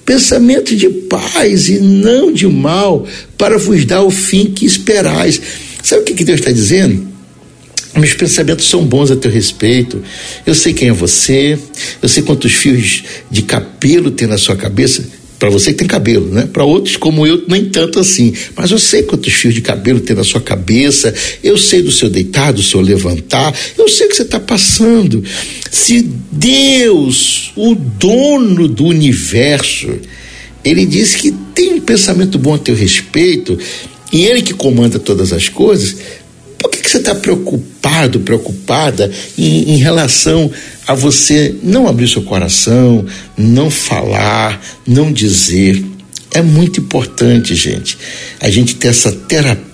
pensamento 0.05 0.73
de 0.73 0.87
paz 0.87 1.67
e 1.67 1.81
não 1.81 2.31
de 2.31 2.47
mal, 2.47 3.05
para 3.37 3.57
vos 3.57 3.83
dar 3.83 4.03
o 4.03 4.09
fim 4.09 4.45
que 4.45 4.65
esperais. 4.65 5.41
Sabe 5.83 6.03
o 6.03 6.05
que, 6.05 6.13
que 6.13 6.23
Deus 6.23 6.39
está 6.39 6.49
dizendo? 6.49 7.05
Meus 7.93 8.13
pensamentos 8.13 8.69
são 8.69 8.85
bons 8.85 9.11
a 9.11 9.17
teu 9.17 9.29
respeito. 9.29 10.01
Eu 10.45 10.55
sei 10.55 10.71
quem 10.71 10.87
é 10.87 10.93
você. 10.93 11.59
Eu 12.01 12.07
sei 12.07 12.23
quantos 12.23 12.53
fios 12.53 13.03
de 13.29 13.41
cabelo 13.41 14.11
tem 14.11 14.29
na 14.29 14.37
sua 14.37 14.55
cabeça. 14.55 15.05
Para 15.37 15.49
você 15.49 15.71
que 15.71 15.79
tem 15.79 15.87
cabelo, 15.87 16.31
né? 16.31 16.47
Para 16.51 16.63
outros 16.63 16.95
como 16.95 17.27
eu, 17.27 17.43
nem 17.47 17.65
tanto 17.65 17.99
assim. 17.99 18.33
Mas 18.55 18.71
eu 18.71 18.79
sei 18.79 19.03
quantos 19.03 19.33
fios 19.33 19.53
de 19.53 19.61
cabelo 19.61 19.99
tem 19.99 20.15
na 20.15 20.23
sua 20.23 20.39
cabeça. 20.39 21.13
Eu 21.43 21.57
sei 21.57 21.81
do 21.81 21.91
seu 21.91 22.09
deitar, 22.09 22.53
do 22.53 22.63
seu 22.63 22.79
levantar. 22.79 23.53
Eu 23.77 23.87
sei 23.89 24.07
o 24.07 24.09
que 24.09 24.15
você 24.15 24.21
está 24.21 24.39
passando. 24.39 25.23
Se 25.69 26.01
Deus, 26.31 27.51
o 27.55 27.75
dono 27.75 28.67
do 28.67 28.85
universo, 28.85 29.89
ele 30.63 30.85
diz 30.85 31.15
que 31.15 31.31
tem 31.53 31.75
um 31.75 31.81
pensamento 31.81 32.39
bom 32.39 32.55
a 32.55 32.57
teu 32.57 32.75
respeito, 32.75 33.57
e 34.11 34.23
ele 34.25 34.41
que 34.41 34.53
comanda 34.53 34.97
todas 34.97 35.31
as 35.31 35.47
coisas, 35.47 35.97
por 36.57 36.71
que, 36.71 36.79
que 36.79 36.89
você 36.89 36.97
está 36.97 37.13
preocupado, 37.15 38.19
preocupada 38.21 39.11
em, 39.37 39.73
em 39.73 39.77
relação 39.77 40.51
a 40.87 40.93
você 40.93 41.55
não 41.63 41.87
abrir 41.87 42.07
seu 42.07 42.21
coração, 42.23 43.05
não 43.37 43.69
falar, 43.69 44.61
não 44.85 45.11
dizer? 45.11 45.83
É 46.31 46.41
muito 46.41 46.81
importante, 46.81 47.55
gente, 47.55 47.97
a 48.41 48.49
gente 48.49 48.75
ter 48.75 48.89
essa 48.89 49.11
terapia 49.11 49.65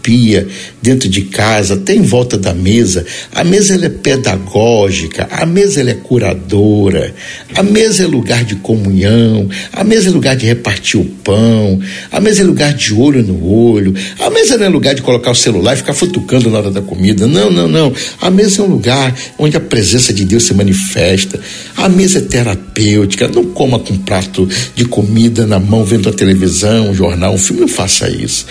dentro 0.81 1.08
de 1.08 1.22
casa, 1.24 1.75
até 1.75 1.93
em 1.93 2.01
volta 2.01 2.38
da 2.38 2.53
mesa. 2.53 3.05
A 3.34 3.43
mesa 3.43 3.75
ela 3.75 3.86
é 3.86 3.89
pedagógica, 3.89 5.27
a 5.31 5.46
mesa 5.46 5.81
ela 5.81 5.91
é 5.91 5.93
curadora, 5.93 7.13
a 7.55 7.63
mesa 7.63 8.03
é 8.03 8.08
lugar 8.08 8.43
de 8.43 8.55
comunhão, 8.55 9.48
a 9.72 9.84
mesa 9.84 10.10
é 10.10 10.12
lugar 10.12 10.36
de 10.36 10.46
repartir 10.46 11.00
o 11.00 11.05
pão, 11.05 11.79
a 12.12 12.20
mesa 12.20 12.41
é 12.41 12.46
lugar 12.46 12.74
de 12.74 12.93
olho 12.93 13.24
no 13.24 13.48
olho, 13.48 13.93
a 14.20 14.29
mesa 14.29 14.58
não 14.58 14.65
é 14.65 14.70
lugar 14.70 14.93
de 14.93 15.01
colocar 15.01 15.31
o 15.31 15.36
celular 15.36 15.74
e 15.74 15.77
ficar 15.77 15.93
futucando 15.93 16.50
na 16.50 16.58
hora 16.58 16.72
da 16.72 16.81
comida. 16.81 17.27
Não, 17.27 17.50
não, 17.50 17.67
não. 17.67 17.93
A 18.20 18.29
mesa 18.29 18.62
é 18.62 18.65
um 18.65 18.67
lugar 18.67 19.15
onde 19.38 19.55
a 19.55 19.62
presença 19.62 20.13
de 20.13 20.25
Deus 20.25 20.43
se 20.43 20.53
manifesta. 20.53 21.39
A 21.77 21.88
mesa 21.88 22.20
é 22.20 22.22
terapêutica. 22.22 23.27
Não 23.27 23.46
coma 23.46 23.79
com 23.79 23.93
um 23.93 23.98
prato 23.98 24.48
de 24.75 24.86
comida 24.86 25.46
na 25.46 25.60
mão 25.60 25.84
vendo 25.84 26.10
a 26.10 26.13
televisão 26.13 26.41
televisão, 26.41 26.89
um 26.89 26.93
jornal, 26.93 27.34
um 27.34 27.38
filme, 27.38 27.62
não 27.62 27.67
faça 27.67 28.10
isso. 28.10 28.46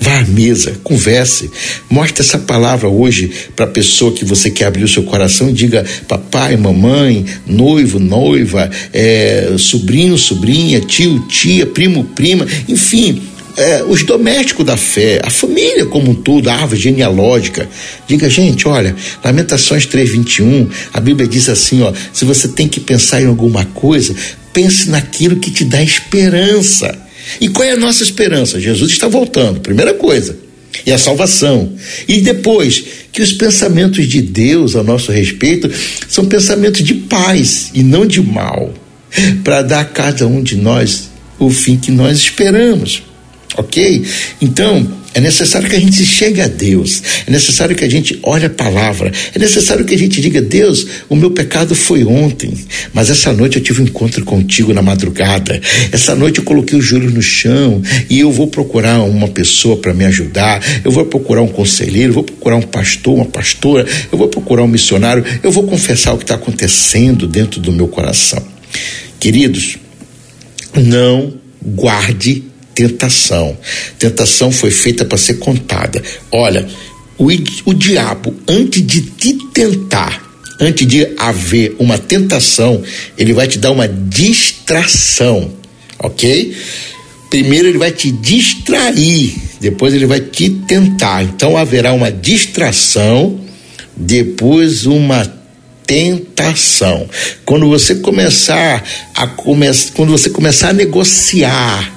Vá 0.00 0.18
à 0.18 0.22
mesa, 0.24 0.78
converse, 0.84 1.50
mostre 1.88 2.22
essa 2.22 2.38
palavra 2.38 2.88
hoje 2.88 3.30
para 3.54 3.64
a 3.64 3.68
pessoa 3.68 4.12
que 4.12 4.24
você 4.24 4.50
quer 4.50 4.66
abrir 4.66 4.84
o 4.84 4.88
seu 4.88 5.02
coração 5.02 5.48
e 5.48 5.52
diga 5.52 5.84
papai, 6.06 6.56
mamãe, 6.56 7.24
noivo, 7.46 7.98
noiva, 7.98 8.70
é, 8.92 9.54
sobrinho, 9.58 10.18
sobrinha, 10.18 10.80
tio, 10.80 11.20
tia, 11.28 11.66
primo, 11.66 12.04
prima, 12.04 12.46
enfim, 12.68 13.22
é, 13.56 13.82
os 13.82 14.04
domésticos 14.04 14.66
da 14.66 14.76
fé, 14.76 15.20
a 15.24 15.30
família 15.30 15.86
como 15.86 16.10
um 16.10 16.14
todo, 16.14 16.48
a 16.48 16.54
árvore 16.54 16.80
genealógica. 16.80 17.68
Diga, 18.06 18.28
gente, 18.28 18.68
olha, 18.68 18.94
Lamentações 19.24 19.86
3,21, 19.86 20.68
a 20.92 21.00
Bíblia 21.00 21.26
diz 21.26 21.48
assim: 21.48 21.82
ó, 21.82 21.92
se 22.12 22.24
você 22.24 22.48
tem 22.48 22.68
que 22.68 22.80
pensar 22.80 23.22
em 23.22 23.26
alguma 23.26 23.64
coisa, 23.64 24.14
pense 24.52 24.90
naquilo 24.90 25.36
que 25.36 25.50
te 25.50 25.64
dá 25.64 25.82
esperança. 25.82 27.05
E 27.40 27.48
qual 27.48 27.68
é 27.68 27.72
a 27.72 27.76
nossa 27.76 28.02
esperança? 28.02 28.60
Jesus 28.60 28.92
está 28.92 29.08
voltando, 29.08 29.60
primeira 29.60 29.94
coisa. 29.94 30.38
E 30.84 30.92
a 30.92 30.98
salvação. 30.98 31.72
E 32.06 32.20
depois, 32.20 32.84
que 33.12 33.22
os 33.22 33.32
pensamentos 33.32 34.06
de 34.06 34.20
Deus 34.20 34.76
a 34.76 34.82
nosso 34.82 35.10
respeito 35.10 35.70
são 36.08 36.26
pensamentos 36.26 36.82
de 36.82 36.94
paz 36.94 37.70
e 37.72 37.82
não 37.82 38.04
de 38.06 38.20
mal, 38.20 38.72
para 39.42 39.62
dar 39.62 39.80
a 39.80 39.84
cada 39.84 40.26
um 40.26 40.42
de 40.42 40.56
nós 40.56 41.08
o 41.38 41.50
fim 41.50 41.76
que 41.76 41.90
nós 41.90 42.18
esperamos. 42.18 43.02
Ok? 43.56 44.04
Então, 44.40 44.86
é 45.16 45.20
necessário 45.20 45.66
que 45.66 45.74
a 45.74 45.80
gente 45.80 46.04
chegue 46.04 46.42
a 46.42 46.46
Deus. 46.46 47.02
É 47.26 47.30
necessário 47.30 47.74
que 47.74 47.82
a 47.82 47.88
gente 47.88 48.18
olhe 48.22 48.44
a 48.44 48.50
palavra. 48.50 49.10
É 49.34 49.38
necessário 49.38 49.82
que 49.82 49.94
a 49.94 49.98
gente 49.98 50.20
diga: 50.20 50.42
Deus, 50.42 50.86
o 51.08 51.16
meu 51.16 51.30
pecado 51.30 51.74
foi 51.74 52.04
ontem, 52.04 52.52
mas 52.92 53.08
essa 53.08 53.32
noite 53.32 53.56
eu 53.56 53.62
tive 53.62 53.80
um 53.80 53.86
encontro 53.86 54.22
contigo 54.26 54.74
na 54.74 54.82
madrugada. 54.82 55.58
Essa 55.90 56.14
noite 56.14 56.40
eu 56.40 56.44
coloquei 56.44 56.78
o 56.78 56.82
joelho 56.82 57.10
no 57.10 57.22
chão 57.22 57.80
e 58.10 58.20
eu 58.20 58.30
vou 58.30 58.48
procurar 58.48 59.00
uma 59.04 59.26
pessoa 59.26 59.78
para 59.78 59.94
me 59.94 60.04
ajudar. 60.04 60.62
Eu 60.84 60.92
vou 60.92 61.06
procurar 61.06 61.40
um 61.40 61.48
conselheiro, 61.48 62.12
vou 62.12 62.22
procurar 62.22 62.56
um 62.56 62.62
pastor, 62.62 63.14
uma 63.14 63.24
pastora, 63.24 63.86
eu 64.12 64.18
vou 64.18 64.28
procurar 64.28 64.64
um 64.64 64.68
missionário. 64.68 65.24
Eu 65.42 65.50
vou 65.50 65.62
confessar 65.62 66.12
o 66.12 66.18
que 66.18 66.24
está 66.24 66.34
acontecendo 66.34 67.26
dentro 67.26 67.58
do 67.58 67.72
meu 67.72 67.88
coração. 67.88 68.46
Queridos, 69.18 69.78
não 70.74 71.32
guarde 71.64 72.44
tentação. 72.76 73.56
Tentação 73.98 74.52
foi 74.52 74.70
feita 74.70 75.04
para 75.04 75.16
ser 75.16 75.38
contada. 75.38 76.00
Olha, 76.30 76.68
o, 77.18 77.28
o 77.64 77.74
diabo, 77.74 78.34
antes 78.46 78.86
de 78.86 79.00
te 79.00 79.32
tentar, 79.54 80.22
antes 80.60 80.86
de 80.86 81.08
haver 81.18 81.74
uma 81.78 81.98
tentação, 81.98 82.82
ele 83.16 83.32
vai 83.32 83.48
te 83.48 83.58
dar 83.58 83.70
uma 83.70 83.88
distração, 83.88 85.50
ok? 85.98 86.54
Primeiro 87.30 87.68
ele 87.68 87.78
vai 87.78 87.90
te 87.90 88.12
distrair, 88.12 89.34
depois 89.58 89.94
ele 89.94 90.06
vai 90.06 90.20
te 90.20 90.50
tentar. 90.50 91.24
Então 91.24 91.56
haverá 91.56 91.94
uma 91.94 92.12
distração, 92.12 93.40
depois 93.96 94.84
uma 94.84 95.24
tentação. 95.86 97.08
Quando 97.46 97.68
você 97.68 97.94
começar 97.94 98.84
a 99.14 99.26
come 99.26 99.66
quando 99.94 100.10
você 100.10 100.28
começar 100.28 100.70
a 100.70 100.72
negociar 100.74 101.95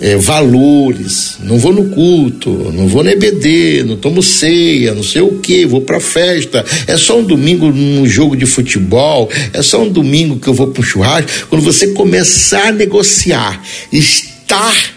é, 0.00 0.16
valores, 0.16 1.36
não 1.42 1.58
vou 1.58 1.72
no 1.72 1.90
culto, 1.90 2.50
não 2.50 2.86
vou 2.88 3.02
no 3.02 3.10
EBD, 3.10 3.84
não 3.84 3.96
tomo 3.96 4.22
ceia, 4.22 4.94
não 4.94 5.02
sei 5.02 5.22
o 5.22 5.38
que, 5.38 5.66
vou 5.66 5.80
pra 5.80 6.00
festa, 6.00 6.64
é 6.86 6.96
só 6.96 7.18
um 7.18 7.24
domingo 7.24 7.70
num 7.70 8.06
jogo 8.06 8.36
de 8.36 8.46
futebol, 8.46 9.30
é 9.52 9.62
só 9.62 9.82
um 9.82 9.88
domingo 9.88 10.38
que 10.38 10.48
eu 10.48 10.54
vou 10.54 10.68
pro 10.68 10.82
churrasco. 10.82 11.48
Quando 11.48 11.62
você 11.62 11.88
começar 11.88 12.68
a 12.68 12.72
negociar, 12.72 13.62
estar 13.92 14.94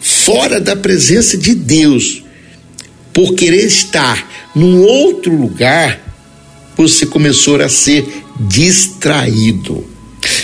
fora 0.00 0.60
da 0.60 0.76
presença 0.76 1.36
de 1.36 1.54
Deus, 1.54 2.22
por 3.12 3.34
querer 3.34 3.66
estar 3.66 4.50
num 4.54 4.82
outro 4.82 5.34
lugar, 5.34 6.00
você 6.76 7.06
começou 7.06 7.60
a 7.60 7.68
ser 7.68 8.04
distraído. 8.40 9.91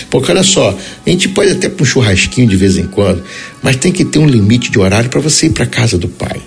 Porque 0.09 0.31
olha 0.31 0.43
só, 0.43 0.77
a 1.05 1.09
gente 1.09 1.29
pode 1.29 1.51
até 1.51 1.69
para 1.69 1.83
um 1.83 1.85
churrasquinho 1.85 2.47
de 2.47 2.55
vez 2.55 2.77
em 2.77 2.85
quando, 2.85 3.23
mas 3.61 3.75
tem 3.75 3.91
que 3.91 4.03
ter 4.03 4.19
um 4.19 4.27
limite 4.27 4.71
de 4.71 4.79
horário 4.79 5.09
para 5.09 5.21
você 5.21 5.47
ir 5.47 5.51
para 5.51 5.65
casa 5.65 5.97
do 5.97 6.07
pai. 6.07 6.41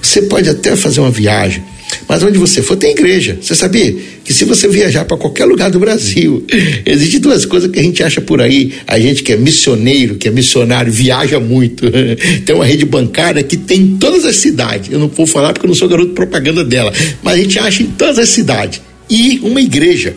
Você 0.00 0.22
pode 0.22 0.48
até 0.48 0.74
fazer 0.74 1.00
uma 1.00 1.10
viagem, 1.10 1.62
mas 2.08 2.22
onde 2.22 2.38
você 2.38 2.62
for 2.62 2.76
tem 2.76 2.92
igreja. 2.92 3.38
Você 3.40 3.54
sabia 3.54 3.94
que 4.24 4.32
se 4.32 4.44
você 4.44 4.66
viajar 4.68 5.04
para 5.04 5.16
qualquer 5.16 5.44
lugar 5.44 5.70
do 5.70 5.78
Brasil, 5.78 6.44
existem 6.86 7.20
duas 7.20 7.44
coisas 7.44 7.70
que 7.70 7.78
a 7.78 7.82
gente 7.82 8.02
acha 8.02 8.20
por 8.20 8.40
aí. 8.40 8.72
A 8.86 8.98
gente 8.98 9.22
que 9.22 9.32
é 9.32 9.36
missioneiro, 9.36 10.16
que 10.16 10.28
é 10.28 10.30
missionário, 10.30 10.92
viaja 10.92 11.38
muito. 11.38 11.84
Tem 12.44 12.54
uma 12.54 12.64
rede 12.64 12.84
bancária 12.84 13.42
que 13.42 13.56
tem 13.56 13.80
em 13.80 13.96
todas 13.98 14.24
as 14.24 14.36
cidades. 14.36 14.90
Eu 14.90 14.98
não 14.98 15.08
vou 15.08 15.26
falar 15.26 15.52
porque 15.52 15.66
eu 15.66 15.68
não 15.68 15.74
sou 15.74 15.88
garoto 15.88 16.08
de 16.08 16.14
propaganda 16.14 16.64
dela, 16.64 16.92
mas 17.22 17.34
a 17.34 17.42
gente 17.42 17.58
acha 17.58 17.82
em 17.82 17.86
todas 17.86 18.18
as 18.18 18.28
cidades. 18.28 18.80
E 19.08 19.40
uma 19.42 19.60
igreja. 19.60 20.14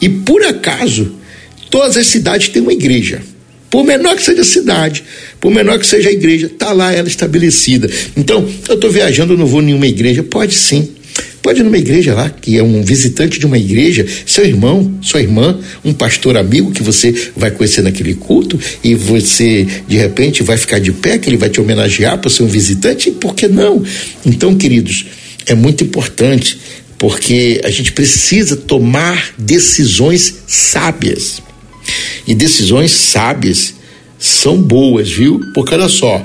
E 0.00 0.08
por 0.08 0.42
acaso, 0.42 1.12
Todas 1.70 1.96
as 1.96 2.06
cidades 2.06 2.48
têm 2.48 2.62
uma 2.62 2.72
igreja. 2.72 3.20
Por 3.70 3.84
menor 3.84 4.16
que 4.16 4.22
seja 4.22 4.42
a 4.42 4.44
cidade, 4.44 5.04
por 5.40 5.50
menor 5.52 5.78
que 5.78 5.86
seja 5.86 6.08
a 6.08 6.12
igreja, 6.12 6.46
está 6.46 6.72
lá 6.72 6.92
ela 6.92 7.08
estabelecida. 7.08 7.90
Então, 8.16 8.48
eu 8.68 8.76
estou 8.76 8.90
viajando, 8.90 9.34
eu 9.34 9.38
não 9.38 9.46
vou 9.46 9.60
em 9.60 9.66
nenhuma 9.66 9.86
igreja. 9.86 10.22
Pode 10.22 10.54
sim. 10.54 10.88
Pode 11.42 11.60
ir 11.60 11.62
numa 11.62 11.78
igreja 11.78 12.12
lá, 12.12 12.28
que 12.28 12.58
é 12.58 12.62
um 12.62 12.82
visitante 12.82 13.38
de 13.38 13.46
uma 13.46 13.56
igreja, 13.56 14.04
seu 14.26 14.44
irmão, 14.44 14.98
sua 15.00 15.20
irmã, 15.20 15.56
um 15.84 15.92
pastor 15.92 16.36
amigo 16.36 16.72
que 16.72 16.82
você 16.82 17.14
vai 17.36 17.52
conhecer 17.52 17.82
naquele 17.82 18.14
culto 18.14 18.58
e 18.82 18.96
você, 18.96 19.64
de 19.86 19.96
repente, 19.96 20.42
vai 20.42 20.56
ficar 20.56 20.80
de 20.80 20.90
pé, 20.90 21.18
que 21.18 21.28
ele 21.28 21.36
vai 21.36 21.48
te 21.48 21.60
homenagear 21.60 22.18
por 22.18 22.30
ser 22.30 22.42
um 22.42 22.48
visitante, 22.48 23.12
por 23.12 23.34
que 23.34 23.46
não? 23.46 23.80
Então, 24.24 24.56
queridos, 24.56 25.06
é 25.46 25.54
muito 25.54 25.84
importante, 25.84 26.58
porque 26.98 27.60
a 27.62 27.70
gente 27.70 27.92
precisa 27.92 28.56
tomar 28.56 29.32
decisões 29.38 30.38
sábias. 30.48 31.45
E 32.26 32.34
decisões 32.34 32.90
sábias 32.90 33.74
são 34.18 34.60
boas, 34.60 35.10
viu? 35.10 35.40
Porque 35.54 35.74
olha 35.74 35.88
só, 35.88 36.24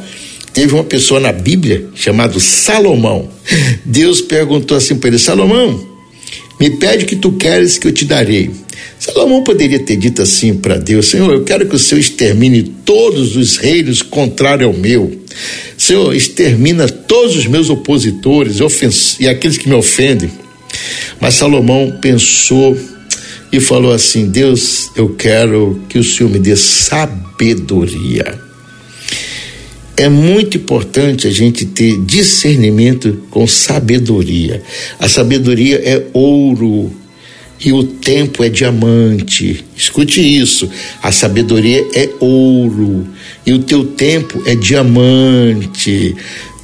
teve 0.54 0.74
uma 0.74 0.84
pessoa 0.84 1.20
na 1.20 1.32
Bíblia 1.32 1.90
chamado 1.96 2.40
Salomão. 2.40 3.30
Deus 3.86 4.22
perguntou 4.22 4.78
assim 4.78 4.96
para 4.96 5.10
ele: 5.10 5.20
Salomão, 5.20 5.88
me 6.60 6.70
pede 6.72 7.04
o 7.06 7.08
que 7.08 7.16
tu 7.16 7.34
queres 7.34 7.78
que 7.78 7.88
eu 7.88 7.92
te 7.92 8.06
darei. 8.06 8.50
Salomão 9.00 9.44
poderia 9.44 9.80
ter 9.80 9.96
dito 9.96 10.22
assim 10.22 10.54
para 10.54 10.78
Deus: 10.78 11.08
Senhor, 11.08 11.34
eu 11.34 11.44
quero 11.44 11.68
que 11.68 11.76
o 11.76 11.80
Senhor 11.80 12.00
extermine 12.00 12.64
todos 12.86 13.36
os 13.36 13.58
reinos 13.58 14.02
contrários 14.02 14.68
ao 14.68 14.74
meu. 14.74 15.12
Senhor, 15.78 16.16
extermina 16.16 16.88
todos 16.88 17.36
os 17.36 17.48
meus 17.48 17.70
opositores 17.70 18.58
e 19.20 19.28
aqueles 19.28 19.58
que 19.58 19.68
me 19.68 19.76
ofendem. 19.76 20.30
Mas 21.20 21.36
Salomão 21.36 21.98
pensou 22.02 22.78
e 23.52 23.60
falou 23.60 23.92
assim: 23.92 24.28
Deus, 24.28 24.92
eu 24.96 25.10
quero 25.10 25.82
que 25.90 26.00
o 26.00 26.04
Senhor 26.04 26.30
me 26.30 26.40
dê 26.40 26.56
sabedoria. 26.56 28.40
é 29.98 30.10
muito 30.10 30.58
importante 30.58 31.28
a 31.28 31.32
gente 31.32 31.66
ter 31.66 31.98
discernimento 32.02 33.24
com 33.30 33.46
sabedoria. 33.46 34.64
A 34.98 35.08
sabedoria 35.08 35.76
é 35.84 36.08
ouro 36.14 36.92
e 37.64 37.72
o 37.72 37.84
tempo 37.84 38.44
é 38.44 38.50
diamante. 38.50 39.64
Escute 39.78 40.20
isso. 40.22 40.68
A 41.04 41.12
sabedoria 41.12 41.86
é 41.94 42.10
ouro 42.20 43.08
e 43.46 43.54
o 43.54 43.60
teu 43.60 43.84
tempo 43.86 44.42
é 44.46 44.56
diamante. 44.56 46.16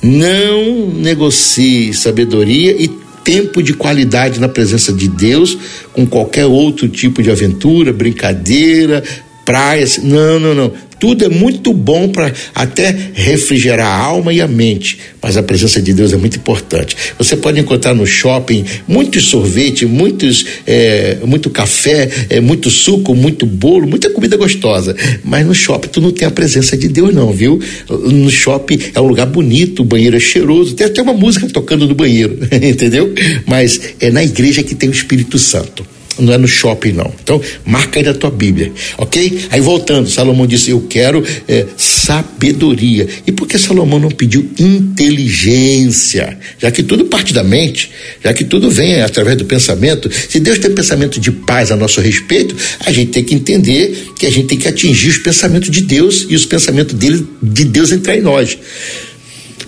Não 0.02 0.90
negocie 0.90 1.94
sabedoria 1.94 2.72
e 2.72 2.90
tempo 3.28 3.62
de 3.62 3.74
qualidade 3.74 4.40
na 4.40 4.48
presença 4.48 4.94
de 4.94 5.06
Deus 5.10 5.58
com 5.92 6.08
qualquer 6.08 6.46
outro 6.46 6.88
tipo 6.88 7.22
de 7.22 7.30
aventura, 7.30 7.92
brincadeira, 7.92 9.04
praia. 9.48 9.86
Não, 10.04 10.38
não, 10.42 10.54
não. 10.54 10.74
Tudo 11.00 11.24
é 11.24 11.30
muito 11.30 11.72
bom 11.74 12.10
para 12.10 12.34
até 12.56 12.94
refrigerar 13.14 13.88
a 13.88 14.04
alma 14.04 14.34
e 14.34 14.42
a 14.42 14.48
mente, 14.48 14.98
mas 15.22 15.38
a 15.38 15.44
presença 15.44 15.80
de 15.80 15.94
Deus 15.94 16.12
é 16.12 16.18
muito 16.18 16.38
importante. 16.38 16.98
Você 17.20 17.38
pode 17.38 17.60
encontrar 17.60 17.94
no 17.94 18.06
shopping 18.06 18.66
muitos 18.88 19.30
sorvete, 19.30 19.86
muitos, 19.86 20.44
é, 20.66 21.20
muito 21.24 21.52
café, 21.52 22.10
é, 22.30 22.42
muito 22.42 22.72
suco, 22.72 23.14
muito 23.14 23.46
bolo, 23.46 23.88
muita 23.88 24.10
comida 24.10 24.36
gostosa, 24.36 24.96
mas 25.24 25.46
no 25.46 25.54
shopping 25.54 25.88
tu 25.90 26.02
não 26.02 26.12
tem 26.12 26.28
a 26.28 26.32
presença 26.32 26.76
de 26.76 26.88
Deus 26.88 27.14
não, 27.14 27.32
viu? 27.32 27.62
No 27.88 28.32
shopping 28.32 28.80
é 28.96 29.00
um 29.00 29.08
lugar 29.08 29.28
bonito, 29.28 29.84
o 29.84 29.86
banheiro 29.86 30.18
é 30.18 30.20
cheiroso, 30.20 30.74
tem 30.74 30.88
até 30.88 31.00
uma 31.00 31.14
música 31.14 31.48
tocando 31.48 31.88
no 31.88 31.94
banheiro, 31.94 32.40
entendeu? 32.52 33.14
Mas 33.46 33.80
é 34.00 34.10
na 34.10 34.24
igreja 34.24 34.64
que 34.64 34.74
tem 34.74 34.90
o 34.90 34.94
Espírito 34.94 35.38
Santo 35.38 35.86
não 36.20 36.34
é 36.34 36.38
no 36.38 36.48
shopping, 36.48 36.94
não. 36.94 37.12
Então, 37.22 37.42
marca 37.66 38.00
aí 38.00 38.06
na 38.06 38.14
tua 38.14 38.30
Bíblia, 38.32 38.72
ok? 38.98 39.46
Aí 39.50 39.62
voltando, 39.62 40.10
Salomão 40.10 40.48
disse: 40.48 40.72
Eu 40.72 40.82
quero 40.90 41.24
é, 41.48 41.66
sabedoria. 41.78 43.08
E 43.26 43.32
por 43.32 43.48
que 43.48 43.58
Salomão 43.58 44.00
não 44.00 44.10
pediu 44.10 44.50
inteligência? 44.60 46.38
Já 46.60 46.72
que 46.72 46.84
tudo 46.84 47.06
parte 47.06 47.34
da 47.34 47.44
mente, 47.44 47.92
já 48.24 48.34
que 48.34 48.44
tudo 48.44 48.70
vem 48.70 49.02
através 49.02 49.38
do 49.38 49.46
pensamento, 49.46 50.10
se 50.12 50.40
Deus 50.40 50.60
tem 50.60 50.72
pensamento 50.72 51.20
de 51.20 51.32
paz 51.32 51.72
a 51.72 51.76
nosso 51.76 52.02
respeito, 52.02 52.56
a 52.86 52.92
gente 52.92 53.12
tem 53.12 53.24
que 53.24 53.36
entender 53.36 54.12
que 54.18 54.26
a 54.26 54.32
gente 54.32 54.48
tem 54.48 54.58
que 54.58 54.68
atingir 54.68 55.10
os 55.10 55.18
pensamentos 55.18 55.70
de 55.70 55.82
Deus 55.82 56.26
e 56.30 56.36
os 56.36 56.46
pensamentos 56.46 56.94
dele, 56.94 57.26
de 57.42 57.66
Deus 57.66 57.92
entrar 57.92 58.16
em 58.16 58.22
nós. 58.22 58.58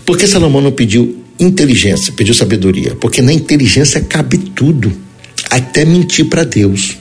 Por 0.05 0.17
que 0.17 0.25
Salomão 0.25 0.61
não 0.61 0.71
pediu 0.71 1.23
inteligência, 1.39 2.11
pediu 2.13 2.33
sabedoria? 2.33 2.95
Porque 2.95 3.21
na 3.21 3.31
inteligência 3.31 4.01
cabe 4.01 4.37
tudo 4.37 5.08
até 5.49 5.83
mentir 5.85 6.25
para 6.25 6.43
Deus. 6.43 6.97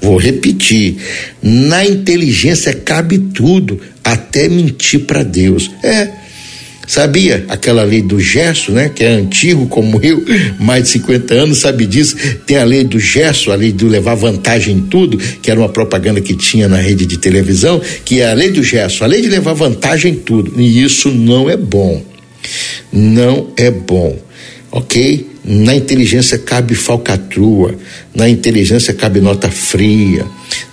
Vou 0.00 0.16
repetir: 0.16 0.96
na 1.42 1.84
inteligência 1.86 2.74
cabe 2.74 3.18
tudo, 3.18 3.80
até 4.02 4.48
mentir 4.48 5.00
para 5.00 5.22
Deus. 5.22 5.70
É. 5.82 6.24
Sabia 6.86 7.46
aquela 7.48 7.82
lei 7.82 8.02
do 8.02 8.20
gesso, 8.20 8.70
né? 8.70 8.90
Que 8.94 9.04
é 9.04 9.08
antigo 9.08 9.66
como 9.68 9.98
eu, 10.02 10.22
mais 10.60 10.84
de 10.84 10.90
50 10.90 11.32
anos, 11.32 11.58
sabe 11.58 11.86
disso. 11.86 12.14
Tem 12.46 12.58
a 12.58 12.64
lei 12.64 12.84
do 12.84 13.00
gesso, 13.00 13.50
a 13.50 13.54
lei 13.54 13.72
do 13.72 13.88
levar 13.88 14.14
vantagem 14.14 14.76
em 14.76 14.80
tudo, 14.82 15.16
que 15.16 15.50
era 15.50 15.58
uma 15.58 15.70
propaganda 15.70 16.20
que 16.20 16.36
tinha 16.36 16.68
na 16.68 16.76
rede 16.76 17.06
de 17.06 17.16
televisão, 17.16 17.80
que 18.04 18.20
é 18.20 18.30
a 18.30 18.34
lei 18.34 18.50
do 18.50 18.62
gesso, 18.62 19.02
a 19.02 19.06
lei 19.06 19.22
de 19.22 19.28
levar 19.28 19.54
vantagem 19.54 20.12
em 20.12 20.16
tudo. 20.16 20.60
E 20.60 20.82
isso 20.82 21.10
não 21.10 21.48
é 21.48 21.56
bom. 21.56 22.04
Não 22.92 23.48
é 23.56 23.70
bom. 23.70 24.18
Ok? 24.70 25.33
Na 25.44 25.74
inteligência 25.74 26.38
cabe 26.38 26.74
falcatrua, 26.74 27.74
na 28.14 28.26
inteligência 28.26 28.94
cabe 28.94 29.20
nota 29.20 29.50
fria, 29.50 30.24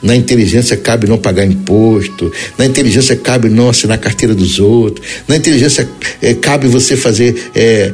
na 0.01 0.15
inteligência 0.15 0.77
cabe 0.77 1.07
não 1.07 1.17
pagar 1.17 1.45
imposto, 1.45 2.31
na 2.57 2.65
inteligência 2.65 3.17
cabe 3.17 3.49
não 3.49 3.69
assinar 3.69 3.97
carteira 3.97 4.33
dos 4.33 4.59
outros, 4.59 5.05
na 5.27 5.35
inteligência 5.35 5.89
é, 6.21 6.33
cabe 6.33 6.67
você 6.67 6.95
fazer 6.95 7.51
é, 7.53 7.91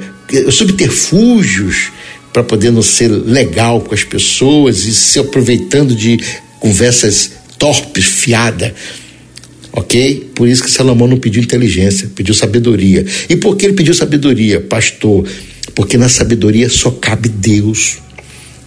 subterfúgios 0.52 1.92
para 2.32 2.44
poder 2.44 2.72
não 2.72 2.84
ser 2.84 3.08
legal 3.08 3.82
com 3.82 3.96
as 3.96 4.04
pessoas 4.04 4.86
e 4.86 4.94
se 4.94 5.18
aproveitando 5.18 5.96
de 5.96 6.20
conversas 6.60 7.32
torpes, 7.58 8.06
fiada. 8.06 8.76
Ok? 9.72 10.32
Por 10.36 10.48
isso 10.48 10.64
que 10.64 10.72
Salomão 10.72 11.08
não 11.08 11.18
pediu 11.18 11.42
inteligência, 11.42 12.10
pediu 12.16 12.36
sabedoria. 12.36 13.06
E 13.30 13.36
por 13.36 13.56
que 13.56 13.66
ele 13.66 13.74
pediu 13.74 13.94
sabedoria, 13.94 14.60
pastor? 14.60 15.28
Porque 15.78 15.96
na 15.96 16.10
sabedoria 16.10 16.68
só 16.70 16.90
cabe 16.90 17.30
Deus. 17.30 18.00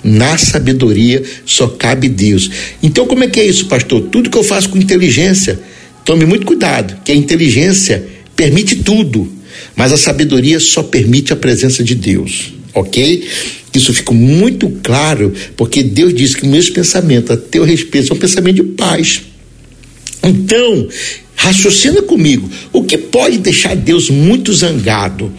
Na 0.05 0.38
sabedoria 0.38 1.20
só 1.44 1.66
cabe 1.66 2.09
Deus. 2.09 2.49
Então, 2.81 3.05
como 3.05 3.25
é 3.25 3.27
que 3.27 3.40
é 3.40 3.44
isso, 3.44 3.66
pastor? 3.66 4.03
Tudo 4.03 4.31
que 4.31 4.38
eu 4.38 4.44
faço 4.44 4.68
com 4.68 4.79
inteligência, 4.79 5.59
tome 6.05 6.25
muito 6.25 6.46
cuidado, 6.46 7.03
que 7.05 7.11
a 7.11 7.14
inteligência 7.14 8.07
permite 8.37 8.77
tudo, 8.77 9.29
mas 9.75 9.90
a 9.90 9.96
sabedoria 9.96 10.61
só 10.61 10.85
permite 10.85 11.33
a 11.33 11.37
presença 11.37 11.83
de 11.83 11.96
Deus, 11.96 12.53
ok? 12.73 13.27
Isso 13.75 13.92
fica 13.92 14.12
muito 14.12 14.70
claro, 14.81 15.35
porque 15.57 15.83
Deus 15.83 16.14
diz 16.14 16.37
que 16.37 16.46
meus 16.46 16.70
pensamentos 16.70 17.33
a 17.33 17.37
teu 17.37 17.64
respeito 17.64 18.07
são 18.07 18.16
pensamentos 18.16 18.64
de 18.64 18.73
paz. 18.75 19.23
Então, 20.23 20.87
raciocina 21.35 22.03
comigo, 22.03 22.49
o 22.73 22.85
que 22.85 22.96
pode 22.96 23.38
deixar 23.38 23.75
Deus 23.75 24.09
muito 24.09 24.53
zangado? 24.53 25.33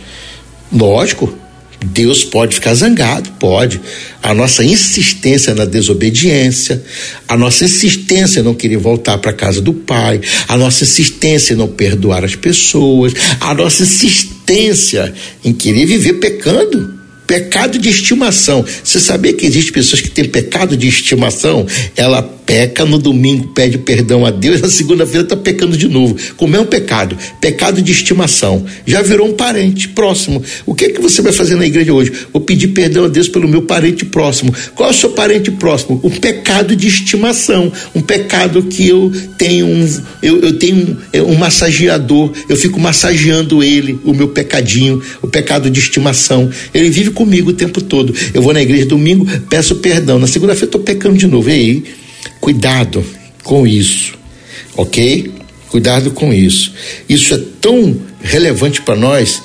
Lógico, 0.70 1.40
Deus 1.84 2.24
pode 2.24 2.56
ficar 2.56 2.76
zangado, 2.76 3.32
pode. 3.39 3.82
A 4.22 4.34
nossa 4.34 4.63
insistência 4.63 5.56
na 5.56 5.65
desobediência, 5.65 6.84
a 7.28 7.36
nossa 7.36 7.65
insistência 7.65 8.39
em 8.39 8.44
não 8.44 8.54
querer 8.54 8.78
voltar 8.78 9.17
para 9.17 9.32
a 9.32 9.34
casa 9.34 9.60
do 9.60 9.74
Pai, 9.74 10.22
a 10.48 10.56
nossa 10.58 10.84
insistência 10.84 11.54
em 11.54 11.58
não 11.58 11.67
perdoar 11.67 12.24
as 12.24 12.36
pessoas, 12.36 13.13
a 13.39 13.54
nossa 13.54 13.84
insistência 13.84 15.12
em 15.44 15.54
querer 15.54 15.86
viver 15.86 16.13
pecando. 16.13 17.02
Pecado 17.26 17.80
de 17.80 17.88
estimação. 17.88 18.65
Você 18.84 19.00
sabia 19.00 19.32
que 19.32 19.46
existem 19.46 19.72
pessoas 19.72 20.02
que 20.02 20.10
têm 20.10 20.26
pecado 20.26 20.76
de 20.76 20.89
estimação? 20.89 21.65
Ela 21.96 22.22
peca, 22.52 22.84
no 22.84 22.98
domingo 22.98 23.48
pede 23.48 23.78
perdão 23.78 24.26
a 24.26 24.30
Deus, 24.30 24.60
na 24.60 24.68
segunda-feira 24.68 25.22
está 25.22 25.38
pecando 25.38 25.78
de 25.78 25.88
novo. 25.88 26.18
Como 26.36 26.54
é 26.54 26.60
um 26.60 26.66
pecado? 26.66 27.18
Pecado 27.40 27.82
de 27.82 27.94
estimação. 27.94 28.66
Já 28.86 29.02
virou 29.02 29.26
um 29.26 29.32
parente 29.32 29.88
próximo. 29.88 30.44
O 30.66 30.76
que 30.76 30.84
é 30.84 30.90
que 30.90 31.00
você 31.00 31.22
vai 31.22 31.32
fazer 31.32 31.56
na 31.56 31.66
igreja 31.66 31.94
hoje? 31.94 32.12
Vou 32.34 32.42
pedir 32.42 32.68
perdão 32.70 33.06
a 33.06 33.08
Deus 33.08 33.30
pelo 33.30 33.48
meu 33.48 33.62
parente 33.62 34.04
próximo. 34.04 34.54
Qual 34.76 34.90
é 34.90 34.92
o 34.92 34.94
seu 34.94 35.12
parente 35.12 35.50
próximo? 35.50 36.02
Um 36.04 36.10
pecado 36.10 36.76
de 36.76 36.90
estimação. 36.90 37.72
Um 37.96 38.02
pecado 38.02 38.64
que 38.64 38.86
eu 38.86 39.10
tenho 39.38 39.68
um, 39.68 40.02
eu, 40.22 40.42
eu 40.42 40.60
tenho 40.60 40.76
um, 40.76 40.98
é, 41.14 41.22
um 41.22 41.36
massageador, 41.36 42.34
eu 42.50 42.58
fico 42.58 42.78
massageando 42.82 43.64
ele, 43.64 43.98
o 44.04 44.14
meu 44.14 44.28
pecadinho, 44.28 45.02
o 45.22 45.28
pecado 45.28 45.70
de 45.70 45.80
estimação. 45.80 46.50
Ele 46.74 46.90
vive 46.90 47.12
comigo 47.12 47.52
o 47.52 47.54
tempo 47.54 47.80
todo. 47.80 48.14
Eu 48.34 48.42
vou 48.42 48.54
na 48.54 48.62
igreja 48.62 48.86
domingo, 48.86 49.26
peço 49.50 49.76
perdão. 49.76 50.20
Na 50.20 50.28
segunda-feira 50.28 50.66
estou 50.66 50.82
pecando 50.82 51.18
de 51.18 51.28
novo. 51.28 51.50
E 51.50 51.54
aí? 51.54 52.01
Cuidado 52.41 53.06
com 53.43 53.65
isso, 53.67 54.15
ok? 54.75 55.32
Cuidado 55.69 56.12
com 56.12 56.34
isso. 56.34 56.73
Isso 57.08 57.34
é 57.34 57.39
tão 57.62 57.95
relevante 58.21 58.82
para 58.82 58.95
nós 58.95 59.41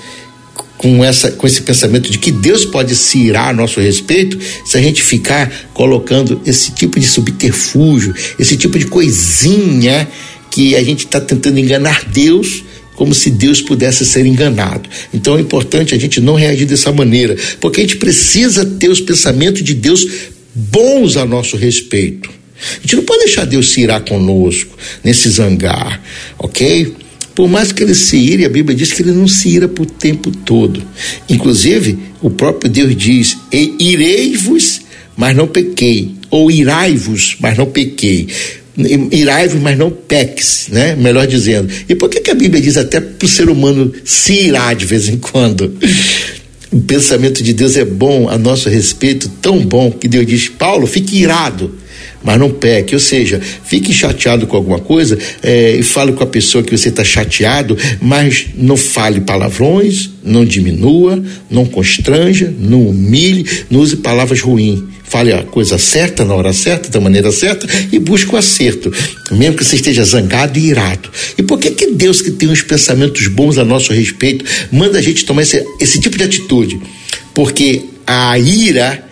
com, 0.78 1.04
essa, 1.04 1.30
com 1.30 1.46
esse 1.46 1.62
pensamento 1.62 2.10
de 2.10 2.18
que 2.18 2.32
Deus 2.32 2.64
pode 2.64 2.96
se 2.96 3.18
irar 3.18 3.50
a 3.50 3.52
nosso 3.52 3.80
respeito 3.80 4.38
se 4.64 4.76
a 4.76 4.80
gente 4.80 5.02
ficar 5.02 5.68
colocando 5.72 6.40
esse 6.44 6.72
tipo 6.72 6.98
de 6.98 7.06
subterfúgio, 7.06 8.14
esse 8.38 8.56
tipo 8.56 8.78
de 8.78 8.86
coisinha 8.86 10.08
que 10.50 10.74
a 10.74 10.82
gente 10.82 11.04
está 11.04 11.20
tentando 11.20 11.60
enganar 11.60 12.04
Deus 12.06 12.64
como 12.94 13.14
se 13.14 13.30
Deus 13.30 13.60
pudesse 13.60 14.06
ser 14.06 14.24
enganado. 14.24 14.88
Então 15.12 15.36
é 15.36 15.40
importante 15.40 15.94
a 15.94 15.98
gente 15.98 16.18
não 16.18 16.34
reagir 16.34 16.64
dessa 16.64 16.90
maneira, 16.90 17.36
porque 17.60 17.80
a 17.80 17.84
gente 17.84 17.98
precisa 17.98 18.64
ter 18.64 18.88
os 18.88 19.02
pensamentos 19.02 19.62
de 19.62 19.74
Deus 19.74 20.06
bons 20.54 21.18
a 21.18 21.26
nosso 21.26 21.58
respeito. 21.58 22.30
A 22.78 22.80
gente 22.80 22.96
não 22.96 23.04
pode 23.04 23.24
deixar 23.24 23.44
Deus 23.44 23.70
se 23.70 23.80
irar 23.82 24.00
conosco, 24.02 24.76
nesse 25.04 25.28
zangar, 25.28 26.00
ok? 26.38 26.94
Por 27.36 27.48
mais 27.48 27.70
que 27.70 27.82
ele 27.82 27.94
se 27.94 28.16
ire, 28.16 28.46
a 28.46 28.48
Bíblia 28.48 28.74
diz 28.74 28.94
que 28.94 29.02
ele 29.02 29.12
não 29.12 29.28
se 29.28 29.50
ira 29.50 29.68
por 29.68 29.84
tempo 29.84 30.30
todo. 30.30 30.82
Inclusive, 31.28 31.98
o 32.22 32.30
próprio 32.30 32.70
Deus 32.70 32.96
diz: 32.96 33.36
irei-vos, 33.52 34.80
mas 35.14 35.36
não 35.36 35.46
pequei. 35.46 36.14
Ou 36.30 36.50
irai-vos, 36.50 37.36
mas 37.38 37.58
não 37.58 37.66
pequei. 37.66 38.28
Irai-vos, 39.12 39.60
mas 39.60 39.76
não 39.76 39.90
peques, 39.90 40.68
né? 40.70 40.96
Melhor 40.96 41.26
dizendo. 41.26 41.70
E 41.86 41.94
por 41.94 42.08
que, 42.08 42.20
que 42.20 42.30
a 42.30 42.34
Bíblia 42.34 42.62
diz 42.62 42.78
até 42.78 43.00
para 43.00 43.26
o 43.26 43.28
ser 43.28 43.50
humano 43.50 43.92
se 44.02 44.32
irar 44.32 44.74
de 44.74 44.86
vez 44.86 45.06
em 45.06 45.18
quando? 45.18 45.76
O 46.72 46.80
pensamento 46.80 47.42
de 47.42 47.52
Deus 47.52 47.76
é 47.76 47.84
bom 47.84 48.30
a 48.30 48.38
nosso 48.38 48.70
respeito, 48.70 49.28
tão 49.42 49.58
bom 49.58 49.90
que 49.90 50.08
Deus 50.08 50.26
diz: 50.26 50.48
Paulo, 50.48 50.86
fique 50.86 51.18
irado 51.18 51.74
mas 52.22 52.38
não 52.38 52.50
peque. 52.50 52.94
Ou 52.94 53.00
seja, 53.00 53.40
fique 53.40 53.92
chateado 53.92 54.46
com 54.46 54.56
alguma 54.56 54.78
coisa 54.78 55.18
é, 55.42 55.76
e 55.76 55.82
fale 55.82 56.12
com 56.12 56.22
a 56.22 56.26
pessoa 56.26 56.62
que 56.62 56.76
você 56.76 56.88
está 56.88 57.04
chateado, 57.04 57.76
mas 58.00 58.46
não 58.56 58.76
fale 58.76 59.20
palavrões, 59.20 60.10
não 60.24 60.44
diminua, 60.44 61.22
não 61.50 61.64
constranja, 61.64 62.52
não 62.58 62.88
humilhe, 62.88 63.46
não 63.70 63.80
use 63.80 63.96
palavras 63.96 64.40
ruins. 64.40 64.82
Fale 65.08 65.32
a 65.32 65.44
coisa 65.44 65.78
certa 65.78 66.24
na 66.24 66.34
hora 66.34 66.52
certa, 66.52 66.88
da 66.88 67.00
maneira 67.00 67.30
certa 67.30 67.66
e 67.92 67.98
busque 67.98 68.34
o 68.34 68.36
acerto, 68.36 68.92
mesmo 69.30 69.56
que 69.56 69.64
você 69.64 69.76
esteja 69.76 70.04
zangado 70.04 70.58
e 70.58 70.66
irado. 70.66 71.08
E 71.38 71.42
por 71.44 71.60
que 71.60 71.70
que 71.70 71.92
Deus 71.92 72.20
que 72.20 72.32
tem 72.32 72.48
uns 72.48 72.62
pensamentos 72.62 73.28
bons 73.28 73.56
a 73.56 73.64
nosso 73.64 73.92
respeito 73.92 74.44
manda 74.72 74.98
a 74.98 75.02
gente 75.02 75.24
tomar 75.24 75.42
esse, 75.42 75.64
esse 75.80 76.00
tipo 76.00 76.18
de 76.18 76.24
atitude? 76.24 76.80
Porque 77.32 77.84
a 78.04 78.36
ira 78.36 79.05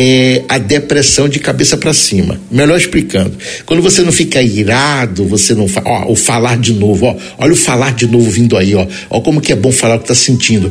é 0.00 0.44
a 0.48 0.58
depressão 0.58 1.28
de 1.28 1.40
cabeça 1.40 1.76
para 1.76 1.92
cima. 1.92 2.40
Melhor 2.48 2.78
explicando. 2.78 3.36
Quando 3.66 3.82
você 3.82 4.00
não 4.02 4.12
fica 4.12 4.40
irado, 4.40 5.24
você 5.24 5.56
não 5.56 5.66
fala, 5.66 5.88
ó, 5.88 6.12
o 6.12 6.14
falar 6.14 6.56
de 6.56 6.72
novo, 6.72 7.06
ó, 7.06 7.16
olha 7.36 7.52
o 7.52 7.56
falar 7.56 7.92
de 7.94 8.06
novo 8.06 8.30
vindo 8.30 8.56
aí, 8.56 8.76
ó, 8.76 8.86
ó 9.10 9.20
como 9.20 9.40
que 9.40 9.52
é 9.52 9.56
bom 9.56 9.72
falar 9.72 9.96
o 9.96 9.98
que 9.98 10.06
tá 10.06 10.14
sentindo, 10.14 10.70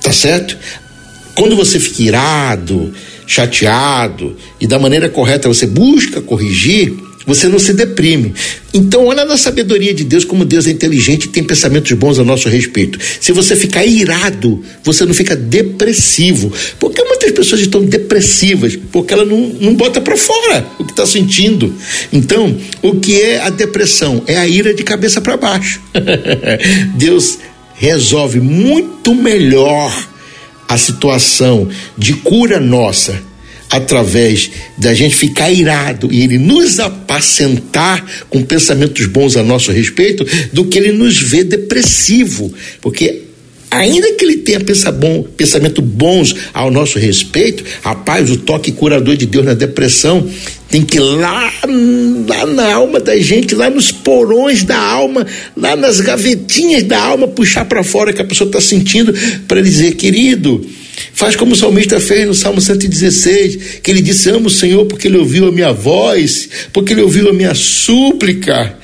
tá 0.00 0.10
certo? 0.10 0.56
Quando 1.34 1.54
você 1.54 1.78
fica 1.78 2.04
irado, 2.04 2.90
chateado 3.26 4.34
e 4.58 4.66
da 4.66 4.78
maneira 4.78 5.10
correta 5.10 5.46
você 5.46 5.66
busca 5.66 6.22
corrigir, 6.22 6.94
você 7.26 7.48
não 7.48 7.58
se 7.58 7.72
deprime. 7.72 8.34
Então, 8.72 9.06
olha 9.06 9.24
na 9.24 9.36
sabedoria 9.36 9.94
de 9.94 10.04
Deus, 10.04 10.24
como 10.24 10.44
Deus 10.44 10.66
é 10.66 10.70
inteligente 10.70 11.24
e 11.24 11.28
tem 11.28 11.42
pensamentos 11.44 11.92
bons 11.92 12.18
a 12.18 12.24
nosso 12.24 12.48
respeito. 12.48 12.98
Se 13.20 13.32
você 13.32 13.56
ficar 13.56 13.84
irado, 13.84 14.62
você 14.82 15.04
não 15.04 15.14
fica 15.14 15.34
depressivo. 15.34 16.52
Porque 16.78 17.02
muitas 17.04 17.30
pessoas 17.32 17.60
estão 17.60 17.82
depressivas, 17.84 18.76
porque 18.92 19.14
ela 19.14 19.24
não, 19.24 19.38
não 19.60 19.74
bota 19.74 20.00
para 20.00 20.16
fora 20.16 20.66
o 20.78 20.84
que 20.84 20.92
está 20.92 21.06
sentindo. 21.06 21.74
Então, 22.12 22.56
o 22.82 22.96
que 22.96 23.20
é 23.20 23.40
a 23.40 23.50
depressão? 23.50 24.22
É 24.26 24.36
a 24.36 24.46
ira 24.46 24.74
de 24.74 24.82
cabeça 24.82 25.20
para 25.20 25.36
baixo. 25.36 25.80
Deus 26.96 27.38
resolve 27.74 28.40
muito 28.40 29.14
melhor 29.14 30.08
a 30.68 30.76
situação 30.76 31.68
de 31.96 32.14
cura 32.14 32.58
nossa 32.58 33.33
através 33.76 34.50
da 34.78 34.94
gente 34.94 35.16
ficar 35.16 35.50
irado 35.50 36.08
e 36.12 36.22
ele 36.22 36.38
nos 36.38 36.78
apacentar 36.78 38.04
com 38.30 38.42
pensamentos 38.42 39.06
bons 39.06 39.36
a 39.36 39.42
nosso 39.42 39.72
respeito, 39.72 40.24
do 40.52 40.66
que 40.66 40.78
ele 40.78 40.92
nos 40.92 41.18
vê 41.20 41.42
depressivo, 41.42 42.52
porque 42.80 43.22
ainda 43.68 44.12
que 44.12 44.24
ele 44.24 44.36
tenha 44.36 44.60
bom, 44.92 45.24
pensamento 45.36 45.82
bons 45.82 46.36
ao 46.52 46.70
nosso 46.70 47.00
respeito, 47.00 47.64
rapaz, 47.82 48.30
o 48.30 48.36
toque 48.36 48.70
curador 48.70 49.16
de 49.16 49.26
Deus 49.26 49.44
na 49.44 49.54
depressão 49.54 50.24
tem 50.70 50.82
que 50.82 50.98
ir 50.98 51.00
lá, 51.00 51.52
lá 52.28 52.46
na 52.46 52.74
alma 52.74 53.00
da 53.00 53.18
gente, 53.18 53.56
lá 53.56 53.68
nos 53.68 53.90
porões 53.90 54.62
da 54.62 54.78
alma, 54.78 55.26
lá 55.56 55.74
nas 55.74 56.00
gavetinhas 56.00 56.84
da 56.84 57.00
alma, 57.00 57.26
puxar 57.26 57.64
para 57.64 57.82
fora 57.82 58.12
que 58.12 58.22
a 58.22 58.24
pessoa 58.24 58.46
está 58.46 58.60
sentindo, 58.60 59.12
para 59.48 59.60
dizer, 59.60 59.96
querido, 59.96 60.64
Faz 61.12 61.36
como 61.36 61.52
o 61.52 61.56
salmista 61.56 62.00
fez 62.00 62.26
no 62.26 62.34
Salmo 62.34 62.60
116, 62.60 63.80
que 63.82 63.90
ele 63.90 64.02
disse: 64.02 64.30
Amo 64.30 64.46
o 64.46 64.50
Senhor 64.50 64.84
porque 64.86 65.08
ele 65.08 65.18
ouviu 65.18 65.48
a 65.48 65.52
minha 65.52 65.72
voz, 65.72 66.48
porque 66.72 66.92
ele 66.92 67.02
ouviu 67.02 67.28
a 67.28 67.32
minha 67.32 67.54
súplica. 67.54 68.76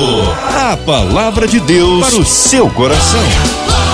A 0.55 0.77
palavra 0.77 1.47
de 1.47 1.59
Deus 1.61 2.07
para 2.07 2.19
o 2.19 2.25
seu 2.25 2.69
coração. 2.69 3.84